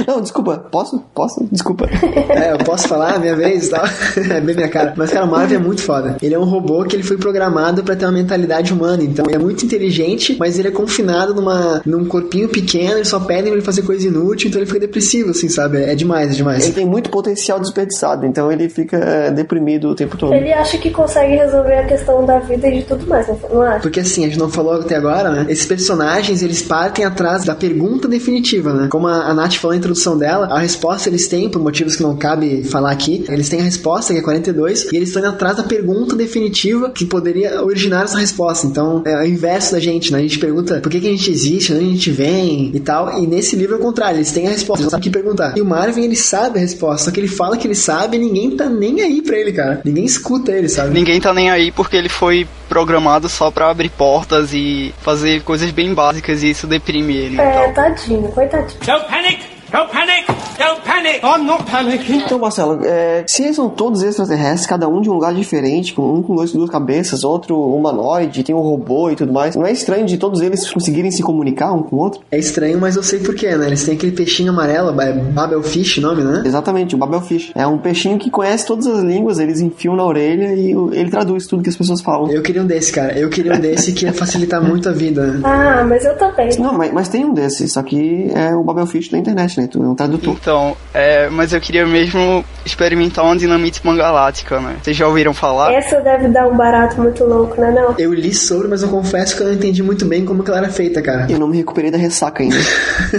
[0.07, 0.57] Não, desculpa.
[0.71, 0.99] Posso?
[1.13, 1.47] Posso?
[1.51, 1.87] Desculpa.
[2.29, 3.83] É, eu posso falar minha vez e tal.
[4.29, 4.93] É bem minha cara.
[4.95, 6.17] Mas, cara, o Marvin é muito foda.
[6.21, 9.03] Ele é um robô que ele foi programado pra ter uma mentalidade humana.
[9.03, 12.95] Então, ele é muito inteligente, mas ele é confinado numa, num corpinho pequeno.
[12.97, 14.49] Ele só pede pra ele fazer coisa inútil.
[14.49, 15.81] Então, ele fica depressivo, assim, sabe?
[15.81, 16.63] É demais, é demais.
[16.65, 20.33] Ele tem muito potencial desperdiçado, então ele fica é, deprimido o tempo todo.
[20.33, 23.61] Ele acha que consegue resolver a questão da vida e de tudo mais, não- não
[23.61, 23.79] acha?
[23.79, 25.45] Porque assim, a gente não falou até agora, né?
[25.49, 28.87] Esses personagens, eles partem atrás da pergunta definitiva, né?
[28.89, 32.15] Como a, a Nath falou introdução dela, a resposta eles têm, por motivos que não
[32.15, 35.57] cabe falar aqui, eles têm a resposta, que é 42, e eles estão indo atrás
[35.57, 38.67] da pergunta definitiva que poderia originar essa resposta.
[38.67, 40.19] Então, é o inverso da gente, né?
[40.19, 42.79] A gente pergunta por que, que a gente existe, de onde a gente vem e
[42.79, 45.11] tal, e nesse livro é o contrário, eles têm a resposta, eles não sabem o
[45.11, 45.57] que perguntar.
[45.57, 48.19] E o Marvin, ele sabe a resposta, só que ele fala que ele sabe e
[48.19, 49.81] ninguém tá nem aí pra ele, cara.
[49.83, 50.93] Ninguém escuta ele, sabe?
[50.93, 55.71] Ninguém tá nem aí porque ele foi programado só pra abrir portas e fazer coisas
[55.71, 57.39] bem básicas e isso deprime ele.
[57.41, 57.73] É, Então.
[57.73, 58.79] tadinho, coitadinho.
[58.85, 59.39] Don't panic!
[59.71, 60.25] Don't panic!
[60.57, 61.21] Don't panic!
[61.23, 62.23] I'm not panicking.
[62.25, 66.15] Então, Marcelo, é, se eles são todos extraterrestres, cada um de um lugar diferente, com
[66.15, 69.71] um com dois, duas cabeças, outro humanoide, tem um robô e tudo mais, não é
[69.71, 72.21] estranho de todos eles conseguirem se comunicar um com o outro?
[72.31, 73.67] É estranho, mas eu sei porquê, né?
[73.67, 76.43] Eles têm aquele peixinho amarelo, é Babelfish o nome, né?
[76.45, 77.51] Exatamente, o Babelfish.
[77.53, 81.45] É um peixinho que conhece todas as línguas, eles enfiam na orelha e ele traduz
[81.45, 82.31] tudo que as pessoas falam.
[82.31, 83.17] Eu queria um desse, cara.
[83.17, 85.27] Eu queria um desse que ia facilitar muito a vida.
[85.27, 85.41] né?
[85.43, 86.49] Ah, mas eu também.
[86.57, 89.67] Não, mas, mas tem um desses, só que é o Babelfish da internet, né?
[89.69, 90.35] Tu é um tradutor.
[90.39, 94.77] Então, é, mas eu queria mesmo experimentar uma dinamite pangalática, né?
[94.81, 95.73] Vocês já ouviram falar?
[95.73, 97.95] Essa deve dar um barato muito louco, né não?
[97.97, 100.59] Eu li sobre, mas eu confesso que eu não entendi muito bem como que ela
[100.59, 101.27] era feita, cara.
[101.29, 102.57] Eu não me recuperei da ressaca ainda.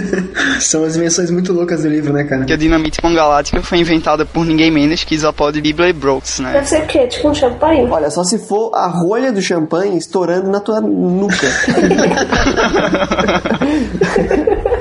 [0.59, 2.45] São as invenções muito loucas do livro, né, cara?
[2.45, 6.53] Que a dinamite pangalática foi inventada por ninguém menos que Zapod Bibler Brooks, né?
[6.53, 7.07] Deve ser o quê?
[7.07, 7.87] Tipo um champanhe?
[7.89, 11.35] Olha, só se for a rolha do champanhe estourando na tua nuca.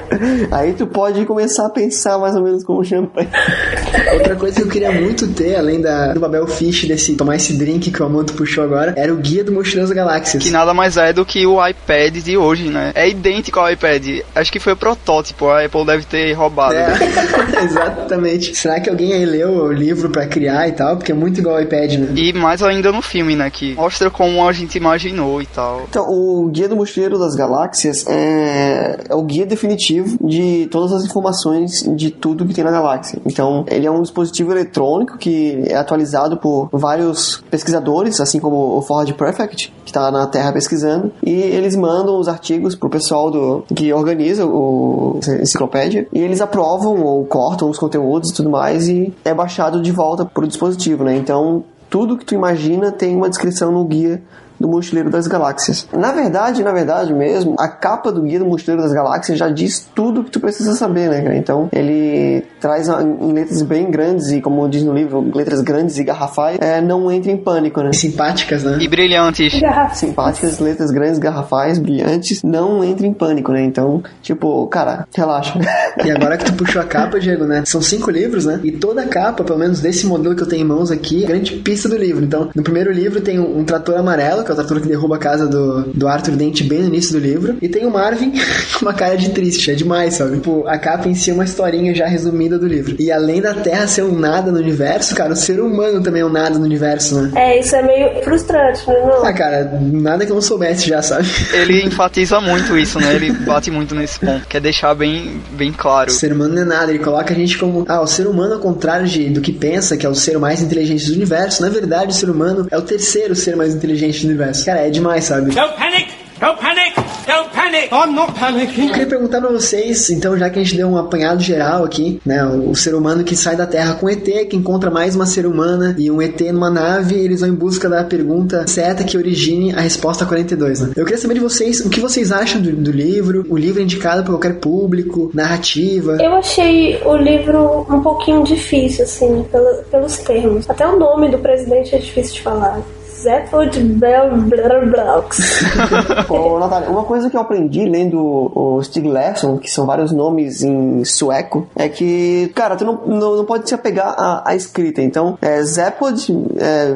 [0.51, 3.29] Aí tu pode começar a pensar mais ou menos como champanhe.
[4.12, 7.55] Outra coisa que eu queria muito ter, além da, do Babel Fish, desse tomar esse
[7.55, 10.43] drink que o Amonto puxou agora, era o Guia do Mochileiro das Galáxias.
[10.43, 12.93] Que nada mais é do que o iPad de hoje, né?
[12.95, 14.21] É idêntico ao iPad.
[14.35, 16.75] Acho que foi o protótipo, a Apple deve ter roubado.
[16.75, 16.93] É,
[17.64, 18.55] exatamente.
[18.55, 20.97] Será que alguém aí leu o livro pra criar e tal?
[20.97, 22.09] Porque é muito igual ao iPad, né?
[22.16, 23.51] E mais ainda no filme, né?
[23.51, 25.87] Que mostra como a gente imaginou e tal.
[25.89, 31.05] Então, o Guia do Mochileiro das Galáxias é, é o guia definitivo de todas as
[31.05, 33.21] informações de tudo que tem na galáxia.
[33.27, 38.83] Então, ele é um dispositivo eletrônico que é atualizado por vários pesquisadores, assim como o
[38.83, 43.65] Ford Perfect, que está na Terra pesquisando, e eles mandam os artigos pro pessoal do
[43.75, 49.13] que organiza o enciclopédia, e eles aprovam ou cortam os conteúdos e tudo mais, e
[49.25, 51.17] é baixado de volta pro dispositivo, né?
[51.17, 54.23] Então, tudo que tu imagina tem uma descrição no guia
[54.61, 55.89] do Mochileiro das Galáxias.
[55.93, 59.89] Na verdade, na verdade mesmo, a capa do Guia do Mochileiro das Galáxias já diz
[59.95, 61.37] tudo que tu precisa saber, né, cara?
[61.37, 66.05] Então, ele traz em letras bem grandes e, como diz no livro, letras grandes e
[66.05, 67.93] garrafais, é, não entre em pânico, né?
[67.93, 68.79] Simpáticas, né?
[68.81, 69.55] E brilhantes.
[69.95, 73.63] Simpáticas, letras grandes, garrafais, brilhantes, não entre em pânico, né?
[73.63, 75.59] Então, tipo, cara, relaxa.
[76.05, 77.63] E agora que tu puxou a capa, Diego, né?
[77.65, 78.61] São cinco livros, né?
[78.63, 81.27] E toda a capa, pelo menos desse modelo que eu tenho em mãos aqui, é
[81.27, 82.25] grande pista do livro.
[82.25, 85.16] Então, no primeiro livro tem um, um trator amarelo, que é o trator que derruba
[85.16, 87.57] a casa do, do Arthur Dent bem no início do livro.
[87.62, 88.32] E tem o Marvin
[88.74, 90.36] com uma cara de triste, é demais, sabe?
[90.36, 92.96] Tipo, a capa em si é uma historinha já resumida do livro.
[92.98, 96.24] E além da Terra ser um nada no universo, cara, o ser humano também é
[96.24, 97.30] um nada no universo, né?
[97.34, 98.94] É, isso é meio frustrante, né?
[99.05, 99.24] Não?
[99.24, 101.28] Ah, cara, nada que eu não soubesse já, sabe?
[101.53, 103.14] Ele enfatiza muito isso, né?
[103.14, 104.46] Ele bate muito nesse ponto.
[104.48, 106.11] Quer deixar bem, bem claro.
[106.11, 107.84] O ser humano não é nada, ele coloca a gente como.
[107.88, 110.62] Ah, o ser humano, ao contrário de, do que pensa, que é o ser mais
[110.62, 114.28] inteligente do universo, na verdade, o ser humano é o terceiro ser mais inteligente do
[114.28, 114.39] universo.
[114.64, 115.51] Cara, é demais, sabe?
[115.55, 116.09] Don't panic!
[116.41, 116.95] Don't panic!
[117.26, 117.88] Don't panic!
[117.93, 118.86] I'm not panicking.
[118.86, 122.18] Eu queria perguntar pra vocês, então, já que a gente deu um apanhado geral aqui,
[122.24, 122.43] né?
[122.47, 125.45] O, o ser humano que sai da Terra com ET, que encontra mais uma ser
[125.45, 129.18] humana e um ET numa nave, e eles vão em busca da pergunta certa que
[129.18, 130.91] origine a resposta 42, né?
[130.97, 133.82] Eu queria saber de vocês o que vocês acham do, do livro, o livro é
[133.84, 136.16] indicado pra qualquer público, narrativa.
[136.22, 140.68] Eu achei o livro um pouquinho difícil, assim, pela- pelos termos.
[140.70, 142.80] Até o nome do presidente é difícil de falar.
[143.25, 145.62] Bell Blocks.
[146.29, 148.18] Ô, Natália, uma coisa que eu aprendi lendo
[148.55, 153.37] o Stig Larsson, que são vários nomes em sueco, é que, cara, tu não, não,
[153.37, 155.03] não pode se apegar à, à escrita.
[155.03, 156.27] Então, é Zeppod,
[156.59, 156.95] é,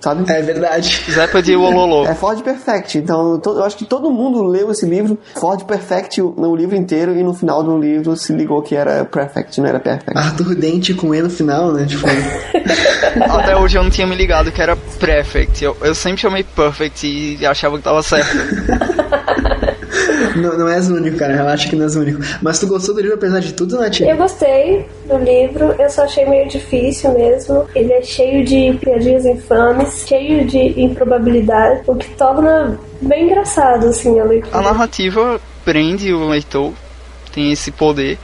[0.00, 0.30] sabe?
[0.30, 1.04] É verdade.
[1.10, 2.06] Zepa de Wololo.
[2.06, 2.98] É Ford Perfect.
[2.98, 6.76] Então, to- eu acho que todo mundo leu esse livro, Ford Perfect, o- no livro
[6.76, 10.16] inteiro, e no final do livro se ligou que era Perfect, não era Perfect.
[10.16, 11.84] Arthur Dente com E no final, né?
[11.86, 12.06] Tipo,
[13.30, 15.57] Até hoje eu não tinha me ligado que era Perfect.
[15.64, 18.36] Eu, eu sempre chamei Perfect e achava que tava certo.
[20.36, 21.34] não, não és o único, cara.
[21.34, 22.20] Relaxa que não és o único.
[22.42, 24.00] Mas tu gostou do livro apesar de tudo, Nath?
[24.00, 27.66] Eu gostei do livro, eu só achei meio difícil mesmo.
[27.74, 34.18] Ele é cheio de piadinhas infames, cheio de improbabilidade, o que torna bem engraçado, assim,
[34.18, 34.56] a leitura.
[34.56, 36.72] A narrativa prende o leitor,
[37.32, 38.18] tem esse poder.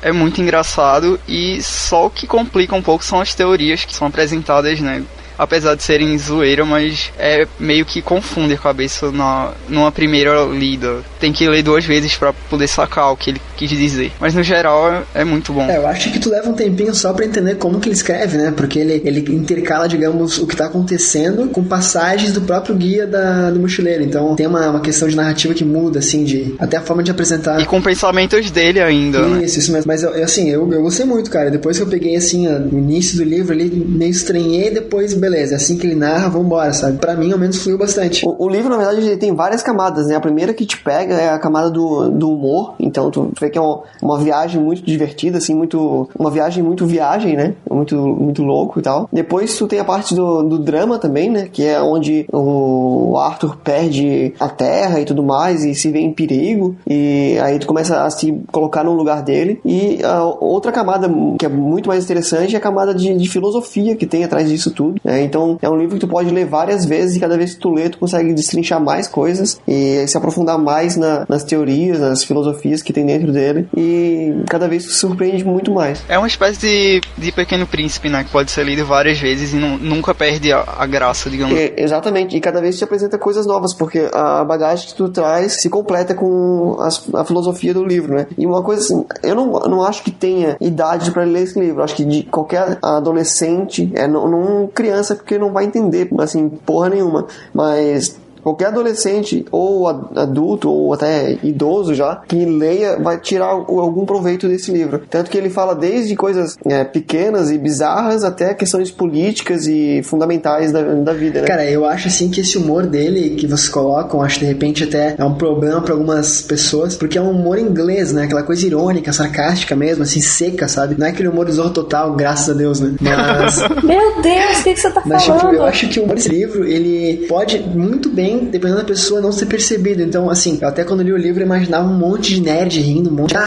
[0.00, 4.06] É muito engraçado e só o que complica um pouco são as teorias que são
[4.06, 5.02] apresentadas, né?
[5.38, 10.98] Apesar de serem zoeira, mas é meio que confunde a cabeça na, numa primeira lida.
[11.20, 14.12] Tem que ler duas vezes pra poder sacar o que ele quis dizer.
[14.20, 15.68] Mas no geral é, é muito bom.
[15.68, 18.36] É, eu acho que tu leva um tempinho só pra entender como que ele escreve,
[18.36, 18.52] né?
[18.56, 23.50] Porque ele, ele intercala, digamos, o que tá acontecendo com passagens do próprio guia da,
[23.50, 24.02] do mochileiro.
[24.02, 27.10] Então tem uma, uma questão de narrativa que muda, assim, de até a forma de
[27.10, 27.60] apresentar.
[27.60, 29.44] E com pensamentos dele ainda, né?
[29.44, 29.86] Isso, isso mesmo.
[29.86, 31.50] Mas eu, assim, eu, eu gostei muito, cara.
[31.50, 35.76] Depois que eu peguei, assim, no início do livro ali, meio estranhei, depois, beleza, assim
[35.76, 36.98] que ele narra, vambora, sabe?
[36.98, 38.26] Pra mim, ao menos, fluiu bastante.
[38.26, 40.16] O, o livro, na verdade, ele tem várias camadas, né?
[40.16, 42.74] A primeira que te pega é a camada do, do humor.
[42.78, 46.08] Então, tu vê que é uma, uma viagem muito divertida, assim, muito...
[46.18, 47.54] Uma viagem muito viagem, né?
[47.70, 49.08] Muito, muito louco e tal.
[49.12, 51.48] Depois, tu tem a parte do, do drama também, né?
[51.50, 56.12] Que é onde o Arthur perde a terra e tudo mais e se vê em
[56.12, 56.76] perigo.
[56.86, 59.60] E aí tu começa a se colocar no lugar dele.
[59.64, 61.08] E a outra camada
[61.38, 64.70] que é muito mais interessante é a camada de, de filosofia que tem atrás disso
[64.70, 65.00] tudo.
[65.04, 65.17] né?
[65.22, 67.70] Então, é um livro que tu pode ler várias vezes e cada vez que tu
[67.70, 72.82] lê, tu consegue destrinchar mais coisas e se aprofundar mais na- nas teorias, nas filosofias
[72.82, 73.68] que tem dentro dele.
[73.76, 76.02] E cada vez tu se surpreende muito mais.
[76.08, 78.24] É uma espécie de, de Pequeno Príncipe, né?
[78.24, 81.56] Que pode ser lido várias vezes e nu- nunca perde a, a graça, digamos.
[81.58, 85.60] É, exatamente, e cada vez te apresenta coisas novas, porque a bagagem que tu traz
[85.60, 88.26] se completa com as- a filosofia do livro, né?
[88.36, 91.80] E uma coisa assim, eu não, não acho que tenha idade para ler esse livro,
[91.80, 96.48] eu acho que de qualquer adolescente, é não, não criança, porque não vai entender, assim,
[96.48, 103.46] porra nenhuma, mas qualquer adolescente ou adulto ou até idoso já que leia vai tirar
[103.46, 105.02] algum proveito desse livro.
[105.10, 110.72] Tanto que ele fala desde coisas é, pequenas e bizarras até questões políticas e fundamentais
[110.72, 111.46] da, da vida, né?
[111.46, 115.14] Cara, eu acho assim que esse humor dele que vocês colocam, acho de repente até
[115.18, 118.24] é um problema para algumas pessoas, porque é um humor inglês, né?
[118.24, 120.96] Aquela coisa irônica, sarcástica mesmo, assim, seca, sabe?
[120.98, 122.94] Não é aquele humor zorro total, graças a Deus, né?
[123.00, 123.58] Mas.
[123.82, 125.40] Meu Deus, o que, que você tá Mas, falando?
[125.40, 129.20] tipo, eu acho que o humor desse livro, ele pode muito bem, dependendo da pessoa,
[129.20, 130.02] não ser percebido.
[130.02, 133.14] Então, assim, eu até quando li o livro, imaginava um monte de nerd rindo, um
[133.14, 133.38] monte de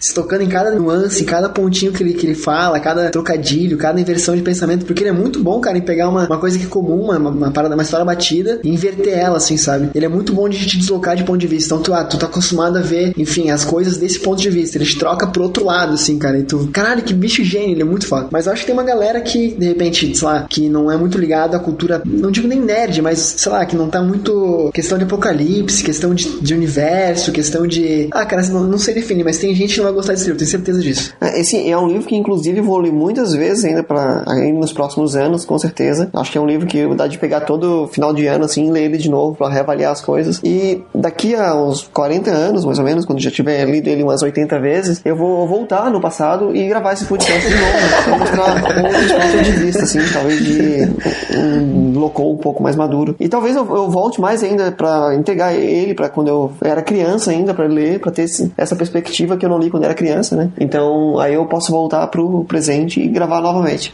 [0.00, 3.76] se tocando em cada nuance, em cada pontinho que ele, que ele fala, cada trocadilho,
[3.76, 6.58] cada inversão de pensamento, porque ele é muito bom, cara, em pegar uma, uma coisa
[6.58, 9.90] que é comum, uma, uma, parada, uma história batida e inverter ela, assim, sabe?
[9.94, 11.74] Ele é muito bom de te deslocar de ponto de vista.
[11.74, 14.78] Então, tu, ah, tu tá acostumado a ver, enfim, as coisas desse ponto de vista.
[14.78, 16.38] Ele te troca pro outro lado, assim, cara.
[16.38, 18.28] E tu, caralho, que bicho gênio, ele é muito foda.
[18.30, 20.96] Mas eu acho que tem uma galera que, de repente, sei lá, que não é
[20.96, 24.70] muito ligado à cultura, não digo nem nerd, mas, sei lá, que não tá muito
[24.72, 28.08] questão de apocalipse, questão de, de universo, questão de.
[28.12, 30.38] Ah, cara, não, não sei definir, mas tem gente que não vai gostar desse livro,
[30.38, 31.14] tenho certeza disso.
[31.20, 34.72] É, esse é um livro que, inclusive, vou ler muitas vezes ainda para ainda nos
[34.72, 36.10] próximos anos, com certeza.
[36.14, 38.84] Acho que é um livro que dá de pegar todo final de ano, assim, ler
[38.84, 40.40] ele de novo para reavaliar as coisas.
[40.44, 44.22] E daqui a uns 40 anos, mais ou menos, quando já tiver lido ele umas
[44.22, 48.84] 80 vezes, eu vou voltar no passado e gravar esse podcast de novo, pra mostrar
[48.84, 53.16] outros pontos de vista, assim, talvez de um locou um pouco mais maduro.
[53.18, 57.30] E talvez eu, eu volte mais ainda para entregar ele para quando eu era criança
[57.30, 60.36] ainda para ler, para ter esse, essa perspectiva que eu não li quando era criança,
[60.36, 60.50] né?
[60.58, 63.92] Então aí eu posso voltar pro presente e gravar novamente.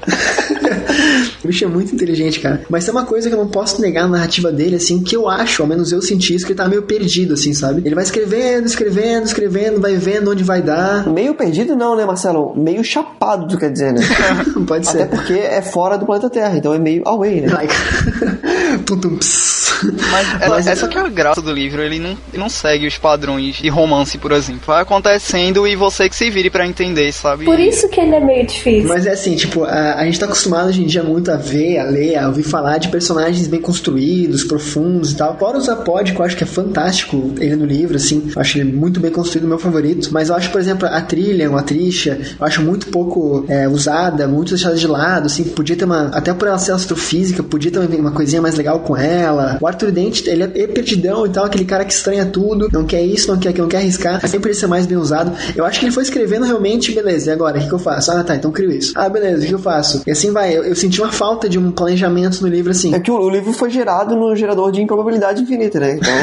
[1.43, 2.63] o bicho é muito inteligente, cara.
[2.69, 5.29] Mas tem uma coisa que eu não posso negar na narrativa dele, assim, que eu
[5.29, 7.83] acho, ao menos eu senti isso, que ele tá meio perdido, assim, sabe?
[7.85, 11.07] Ele vai escrevendo, escrevendo, escrevendo, vai vendo onde vai dar.
[11.09, 12.55] Meio perdido não, né, Marcelo?
[12.57, 14.01] Meio chapado, tu quer dizer, né?
[14.67, 15.03] Pode ser.
[15.03, 17.53] Até porque é fora do planeta Terra, então é meio away, né?
[17.53, 17.75] Like.
[18.85, 19.19] Tum,
[20.11, 22.97] Mas, Mas essa que é a graça do livro, ele não, ele não segue os
[22.99, 24.63] padrões de romance, por exemplo.
[24.67, 27.45] Vai acontecendo e você que se vire para entender, sabe?
[27.45, 28.89] Por isso que ele é meio difícil.
[28.89, 31.79] Mas é assim, tipo, a, a gente tá acostumado hoje em dia muito a ver,
[31.79, 35.37] a ler, a ouvir falar de personagens bem construídos, profundos e tal.
[35.39, 38.31] Fora o Zapod, que eu acho que é fantástico ele no livro, assim.
[38.35, 40.11] Eu acho ele muito bem construído, meu favorito.
[40.13, 44.27] Mas eu acho, por exemplo, a trilha, a Trisha, eu acho muito pouco é, usada,
[44.27, 45.45] muito deixada de lado, assim.
[45.45, 46.09] Podia ter uma.
[46.09, 49.59] Até por ela ser astrofísica, podia ter uma coisinha mais legal com ela.
[49.61, 53.03] O Arthur Dente, ele é perdidão e tal, aquele cara que estranha tudo, não quer
[53.03, 54.21] isso, não quer aquilo, não quer arriscar.
[54.23, 55.33] É sempre ele ser mais bem usado.
[55.55, 57.59] Eu acho que ele foi escrevendo realmente, beleza, e agora?
[57.59, 58.11] O que, que eu faço?
[58.11, 58.93] Ah, tá, então crio isso.
[58.95, 60.03] Ah, beleza, o que eu faço?
[60.07, 60.57] E assim vai.
[60.57, 62.95] Eu, eu, senti uma falta de um planejamento no livro, assim.
[62.95, 65.99] É que o, o livro foi gerado no gerador de improbabilidade infinita, né?
[65.99, 66.15] Então...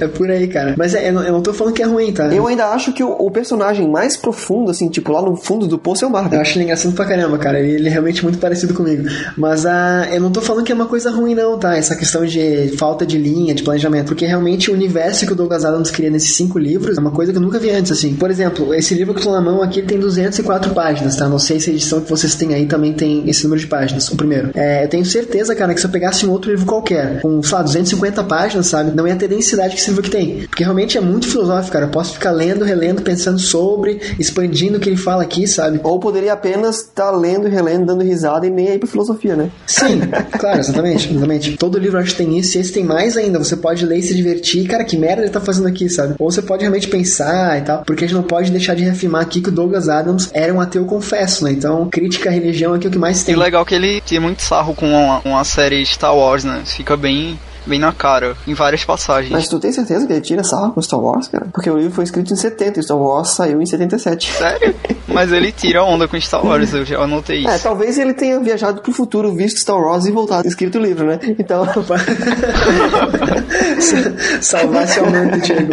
[0.00, 0.74] é por aí, cara.
[0.76, 2.26] Mas é, eu, não, eu não tô falando que é ruim, tá?
[2.26, 5.78] Eu ainda acho que o, o, personagem mais profundo, assim, tipo, lá no fundo do
[5.78, 6.34] poço é o Marvel.
[6.34, 7.58] Eu acho ele engraçado pra caramba, cara.
[7.58, 9.08] Ele, ele é realmente muito parecido comigo.
[9.36, 11.76] Mas ah, eu não tô falando que é uma coisa ruim, não, tá?
[11.76, 14.06] Essa questão de falta de linha, de planejamento.
[14.06, 17.32] Porque realmente o universo que o Douglas Adams cria nesses cinco livros é uma coisa
[17.32, 18.14] que eu nunca vi antes, assim.
[18.14, 21.28] Por exemplo, esse livro que eu tô na mão aqui tem 204 páginas, tá?
[21.28, 24.08] Não sei se a edição que vocês têm aí também tem esse número de páginas,
[24.08, 24.50] o primeiro.
[24.54, 27.54] É, eu tenho certeza, cara, que se eu pegasse um outro livro qualquer, com, sei
[27.56, 28.94] lá, 250 páginas, sabe?
[28.94, 30.46] Não ia ter densidade que esse livro que tem.
[30.46, 31.86] Porque realmente é muito filosófico, cara.
[31.86, 35.80] Eu posso ficar lendo, relendo, pensando sobre, expandindo o que ele fala aqui, sabe?
[35.82, 39.50] Ou poderia apenas estar tá lendo, relendo, dando risada e nem aí pra filosofia, né?
[39.66, 40.00] Sim,
[40.38, 41.56] claro, exatamente, exatamente.
[41.56, 43.38] Todo livro acho que tem isso, e esse tem mais ainda.
[43.38, 44.66] Você pode ler e se divertir.
[44.66, 46.14] Cara, que merda ele tá fazendo aqui, sabe?
[46.18, 47.82] Ou você pode realmente pensar e tal.
[47.84, 50.60] Porque a gente não pode deixar de reafirmar aqui que o Douglas Adams era um
[50.60, 51.52] ateu confesso, né?
[51.52, 53.34] Então, crítica à religião aqui é o que mais tem.
[53.34, 56.62] E legal que ele tinha muito sarro com uma, uma série Star Wars, né?
[56.64, 59.32] Fica bem bem na cara, em várias passagens.
[59.32, 61.46] Mas tu tem certeza que ele tira sarro com Star Wars, cara?
[61.52, 64.32] Porque o livro foi escrito em 70 e Star Wars saiu em 77.
[64.32, 64.74] Sério?
[65.08, 67.50] Mas ele tira onda com Star Wars, eu já anotei isso.
[67.50, 71.06] É, talvez ele tenha viajado pro futuro, visto Star Wars e voltado escrito o livro,
[71.06, 71.18] né?
[71.38, 71.66] Então.
[74.40, 75.72] Salvar seu nome, Diego.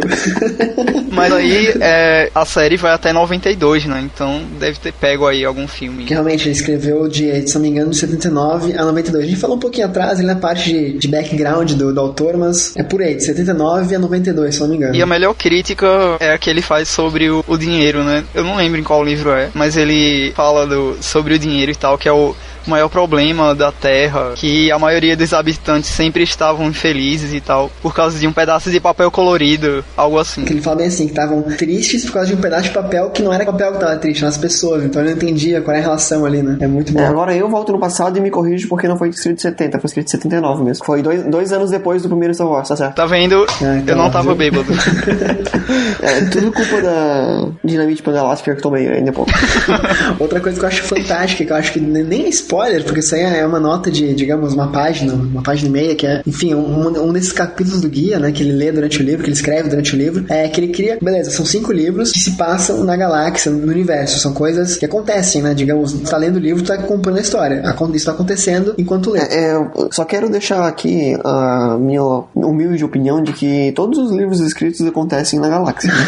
[1.12, 4.02] Mas aí é, a série vai até 92, né?
[4.02, 6.06] Então deve ter pego aí algum filme.
[6.06, 9.24] Que realmente ele escreveu de, se não me engano, de 79 a 92.
[9.24, 12.38] A gente falou um pouquinho atrás, ele na parte de, de background do, do autor,
[12.38, 14.96] mas é por aí, de 79 a 92, se não me engano.
[14.96, 15.88] E a melhor crítica
[16.20, 18.24] é a que ele faz sobre o, o dinheiro, né?
[18.34, 21.76] Eu não lembro em qual livro é, mas ele fala do, sobre o dinheiro e
[21.76, 22.36] tal, que é o
[22.70, 27.94] maior problema da Terra, que a maioria dos habitantes sempre estavam infelizes e tal, por
[27.94, 30.46] causa de um pedaço de papel colorido, algo assim.
[30.46, 33.10] Que ele fala bem assim, que estavam tristes por causa de um pedaço de papel
[33.10, 35.76] que não era papel que tava triste, eram as pessoas, então ele não entendia qual
[35.76, 36.58] era a relação ali, né?
[36.60, 37.00] É muito bom.
[37.00, 39.80] É, agora eu volto no passado e me corrijo porque não foi escrito de 70,
[39.80, 40.86] foi escrito de 79 mesmo.
[40.86, 42.96] Foi dois, dois anos depois do primeiro Star Wars, tá certo?
[42.96, 43.46] Tá vendo?
[43.62, 44.52] Ah, então, eu não tava viu?
[44.52, 44.72] bêbado.
[46.02, 49.32] é, tudo culpa da dinamite pangalática que eu tomei ainda pouco.
[50.20, 53.00] Outra coisa que eu acho fantástica, que eu acho que nem é spoiler, spoiler, porque
[53.00, 56.22] isso aí é uma nota de, digamos, uma página, uma página e meia, que é,
[56.28, 59.30] enfim, um, um desses capítulos do guia, né, que ele lê durante o livro, que
[59.30, 62.32] ele escreve durante o livro, é que ele cria, beleza, são cinco livros que se
[62.32, 66.40] passam na galáxia, no universo, são coisas que acontecem, né, digamos, tu tá lendo o
[66.40, 69.20] livro, tu tá acompanhando a história, isso tá acontecendo enquanto lê.
[69.20, 72.04] É, é, só quero deixar aqui a minha
[72.36, 75.92] humilde opinião de que todos os livros escritos acontecem na galáxia.
[75.92, 76.00] Né?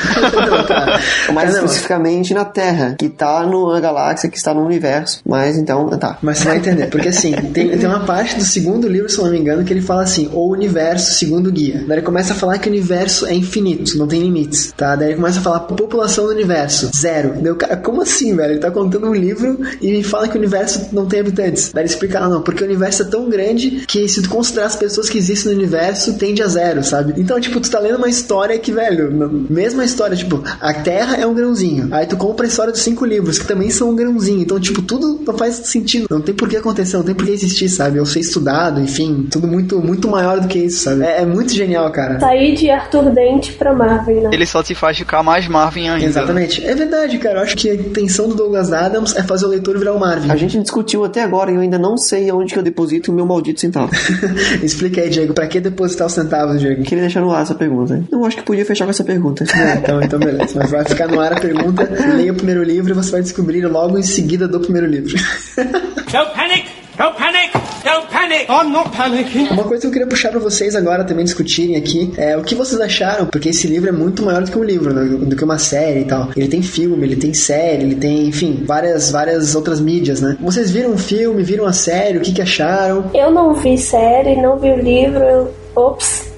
[1.33, 5.21] Mais Não, especificamente na Terra, que tá no- na galáxia, que está no universo.
[5.25, 6.17] Mas então, tá.
[6.21, 9.31] Mas você vai entender, porque assim, tem, tem uma parte do segundo livro, se não
[9.31, 11.83] me engano, que ele fala assim, o universo segundo guia.
[11.87, 14.95] Daí ele começa a falar que o universo é infinito, não tem limites, tá?
[14.95, 17.35] Daí ele começa a falar população do universo, zero.
[17.41, 18.53] Daí o cara, como assim, velho?
[18.53, 21.71] Ele tá contando um livro e fala que o universo não tem habitantes.
[21.73, 24.67] Daí ele explica, ah, não, porque o universo é tão grande que se tu considerar
[24.67, 27.13] as pessoas que existem no universo, tende a zero, sabe?
[27.17, 29.11] Então, tipo, tu tá lendo uma história que, velho,
[29.49, 31.89] mesma história, tipo, a Terra é um grãozinho.
[31.91, 34.41] Aí tu compra a história dos cinco livros, que também são um grãozinho.
[34.41, 36.07] Então, tipo, tudo não faz sentido.
[36.09, 37.99] Não tem por que acontecer, não tem por que existir, sabe?
[37.99, 41.03] Ou ser estudado, enfim, tudo muito, muito maior do que isso, sabe?
[41.03, 42.19] É, é muito genial, cara.
[42.19, 44.29] Sair de Arthur Dente pra Marvel, né?
[44.33, 46.05] Ele só te faz ficar mais Marvin ainda.
[46.05, 46.65] Exatamente.
[46.65, 47.39] É verdade, cara.
[47.39, 50.31] Eu acho que a intenção do Douglas Adams é fazer o leitor virar o Marvin.
[50.31, 53.15] A gente discutiu até agora e eu ainda não sei onde que eu deposito o
[53.15, 53.91] meu maldito centavo.
[54.61, 56.83] Explica aí, Diego, pra que depositar os centavos, Diego?
[56.83, 58.03] Queria deixar no ar essa pergunta.
[58.11, 59.45] Eu acho que podia fechar com essa pergunta.
[59.53, 60.53] Ah, então, então beleza.
[60.55, 61.89] Mas vai ficar no ar a pergunta.
[62.15, 65.15] Leia o primeiro livro e você vai descobrir logo em seguida do primeiro livro.
[66.11, 66.65] Don't panic!
[66.97, 67.53] Don't panic!
[67.85, 68.45] Don't panic!
[68.49, 69.47] I'm not panicking.
[69.53, 72.53] Uma coisa que eu queria puxar pra vocês agora também discutirem aqui é o que
[72.53, 75.05] vocês acharam, porque esse livro é muito maior do que um livro, né?
[75.05, 76.27] do que uma série e tal.
[76.35, 80.35] Ele tem filme, ele tem série, ele tem, enfim, várias, várias outras mídias, né?
[80.41, 83.09] Vocês viram o filme, viram a série, o que que acharam?
[83.13, 85.53] Eu não vi série, não vi o livro, eu...
[85.73, 86.30] Ops.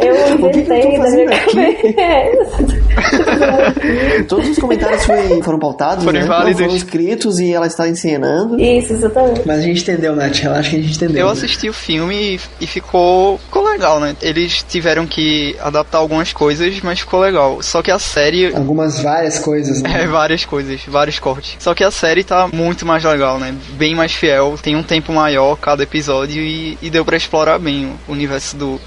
[0.00, 2.86] Eu inventei da minha cabeça.
[4.28, 6.26] Todos os comentários foi- foram pautados, Foram né?
[6.26, 6.60] válidos.
[6.62, 8.60] Foram escritos e ela está encenando.
[8.60, 9.42] Isso, exatamente.
[9.46, 10.36] Mas a gente entendeu, Nath.
[10.36, 11.20] Relaxa que a gente entendeu.
[11.22, 14.16] Eu assisti o filme e, e ficou, ficou legal, né?
[14.22, 17.62] Eles tiveram que adaptar algumas coisas, mas ficou legal.
[17.62, 20.02] Só que a série Algumas várias coisas, né?
[20.02, 21.56] é várias coisas, vários cortes.
[21.58, 23.54] Só que a série tá muito mais legal, né?
[23.72, 27.92] Bem mais fiel, tem um tempo maior cada episódio e, e deu pra explorar bem
[28.08, 28.80] o universo do,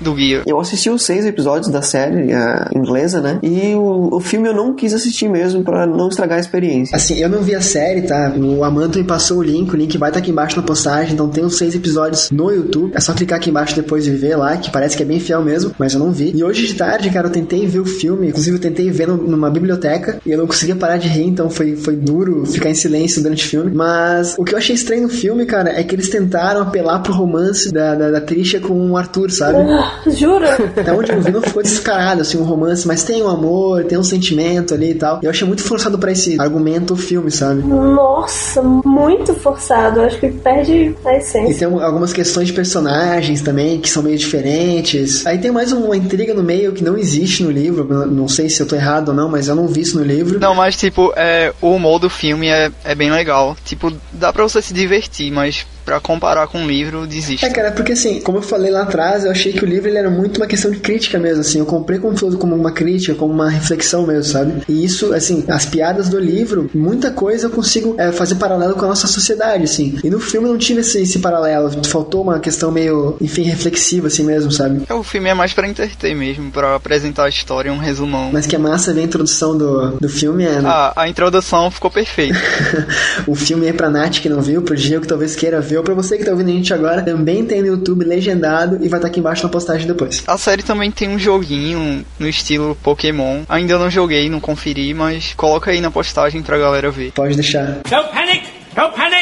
[0.00, 0.42] do guia.
[0.46, 3.38] Eu assisti os seis episódios da série a inglesa, né?
[3.42, 6.96] E o, o filme eu não quis assistir mesmo pra não estragar a experiência.
[6.96, 8.32] Assim, eu não vi a série, tá?
[8.36, 11.28] O Amanda me passou o link, o link vai estar aqui embaixo na postagem, então
[11.28, 12.92] tem os seis episódios no YouTube.
[12.94, 15.42] É só clicar aqui embaixo depois de ver lá, que parece que é bem fiel
[15.42, 16.32] mesmo, mas eu não vi.
[16.34, 19.16] E hoje de tarde, cara, eu tentei ver o filme, inclusive eu tentei ver no-
[19.16, 22.74] numa biblioteca e eu não conseguia parar de rir, então foi, foi duro ficar em
[22.74, 23.70] silêncio durante o filme.
[23.74, 27.12] Mas o que eu achei estranho no filme, cara, é que eles tentaram apelar pro
[27.12, 29.58] romance da, da, da Trisha com o Arthur, sabe?
[30.06, 30.54] Jura?
[30.76, 33.98] Até onde eu vi não ficou descarado, assim, um romance, mas tem um amor, tem
[33.98, 35.20] um sentimento ali e tal.
[35.22, 37.62] Eu achei muito forçado pra esse argumento o filme, sabe?
[37.62, 40.00] Nossa, muito forçado.
[40.02, 41.58] Acho que perde a E essência.
[41.58, 45.26] tem um- algumas questões de personagens também que são meio diferentes.
[45.26, 47.84] Aí tem mais uma intriga no meio que não existe no livro.
[47.88, 50.04] Não- Não sei se eu tô errado ou não, mas eu não vi isso no
[50.04, 50.38] livro.
[50.38, 53.56] Não, mas tipo, é, o humor do filme é, é bem legal.
[53.64, 57.44] Tipo, dá pra você se divertir, mas pra comparar com o livro, desiste.
[57.44, 59.98] É, cara, porque assim, como eu falei lá atrás, eu achei que o livro ele
[59.98, 61.58] era muito uma questão de crítica mesmo, assim.
[61.58, 64.62] Eu comprei como, como uma crítica, como uma reflexão mesmo, sabe?
[64.68, 68.84] E isso, assim, as piadas do livro, muita coisa eu consigo é, fazer paralelo com
[68.84, 69.98] a nossa sociedade, assim.
[70.02, 71.70] E no filme não tive esse, esse paralelo.
[71.86, 74.82] Faltou uma questão meio, enfim, reflexiva, assim mesmo, sabe?
[74.92, 78.30] O filme é mais pra entreter mesmo, pra apresentar a história, um resumão.
[78.32, 80.60] Mas que é massa ver a introdução do, do filme é.
[80.60, 80.62] né?
[80.64, 82.38] Ah, a introdução ficou perfeita.
[83.26, 85.82] o filme é pra Nath que não viu, pro Diego que talvez queira ver, ou
[85.82, 88.98] pra você que tá ouvindo a gente agora, também tem no YouTube legendado e vai
[88.98, 90.22] estar aqui embaixo na postagem depois.
[90.26, 93.42] A série também tem um joguinho no estilo Pokémon.
[93.48, 97.12] Ainda não joguei, não conferi, mas coloca aí na postagem pra galera ver.
[97.12, 97.80] Pode deixar.
[97.88, 98.46] Don't panic!
[98.74, 99.13] Don't panic!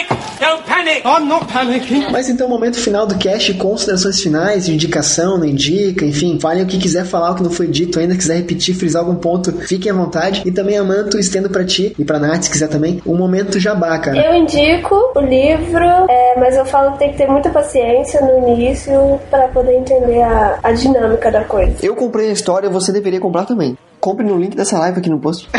[1.04, 2.10] I'm not panicking.
[2.10, 6.78] Mas então, momento final do cast, considerações finais, indicação, não indica, enfim, falem o que
[6.78, 9.94] quiser falar, o que não foi dito ainda, quiser repetir, frisar algum ponto, fiquem à
[9.94, 10.42] vontade.
[10.46, 13.98] E também, Amanto, estendo pra ti e pra Nath, se quiser também, um momento jabá,
[13.98, 14.18] cara.
[14.18, 18.48] Eu indico o livro, é, mas eu falo que tem que ter muita paciência no
[18.48, 21.74] início pra poder entender a, a dinâmica da coisa.
[21.82, 23.76] Eu comprei a história, você deveria comprar também.
[24.02, 25.48] Compre no link dessa live aqui no post.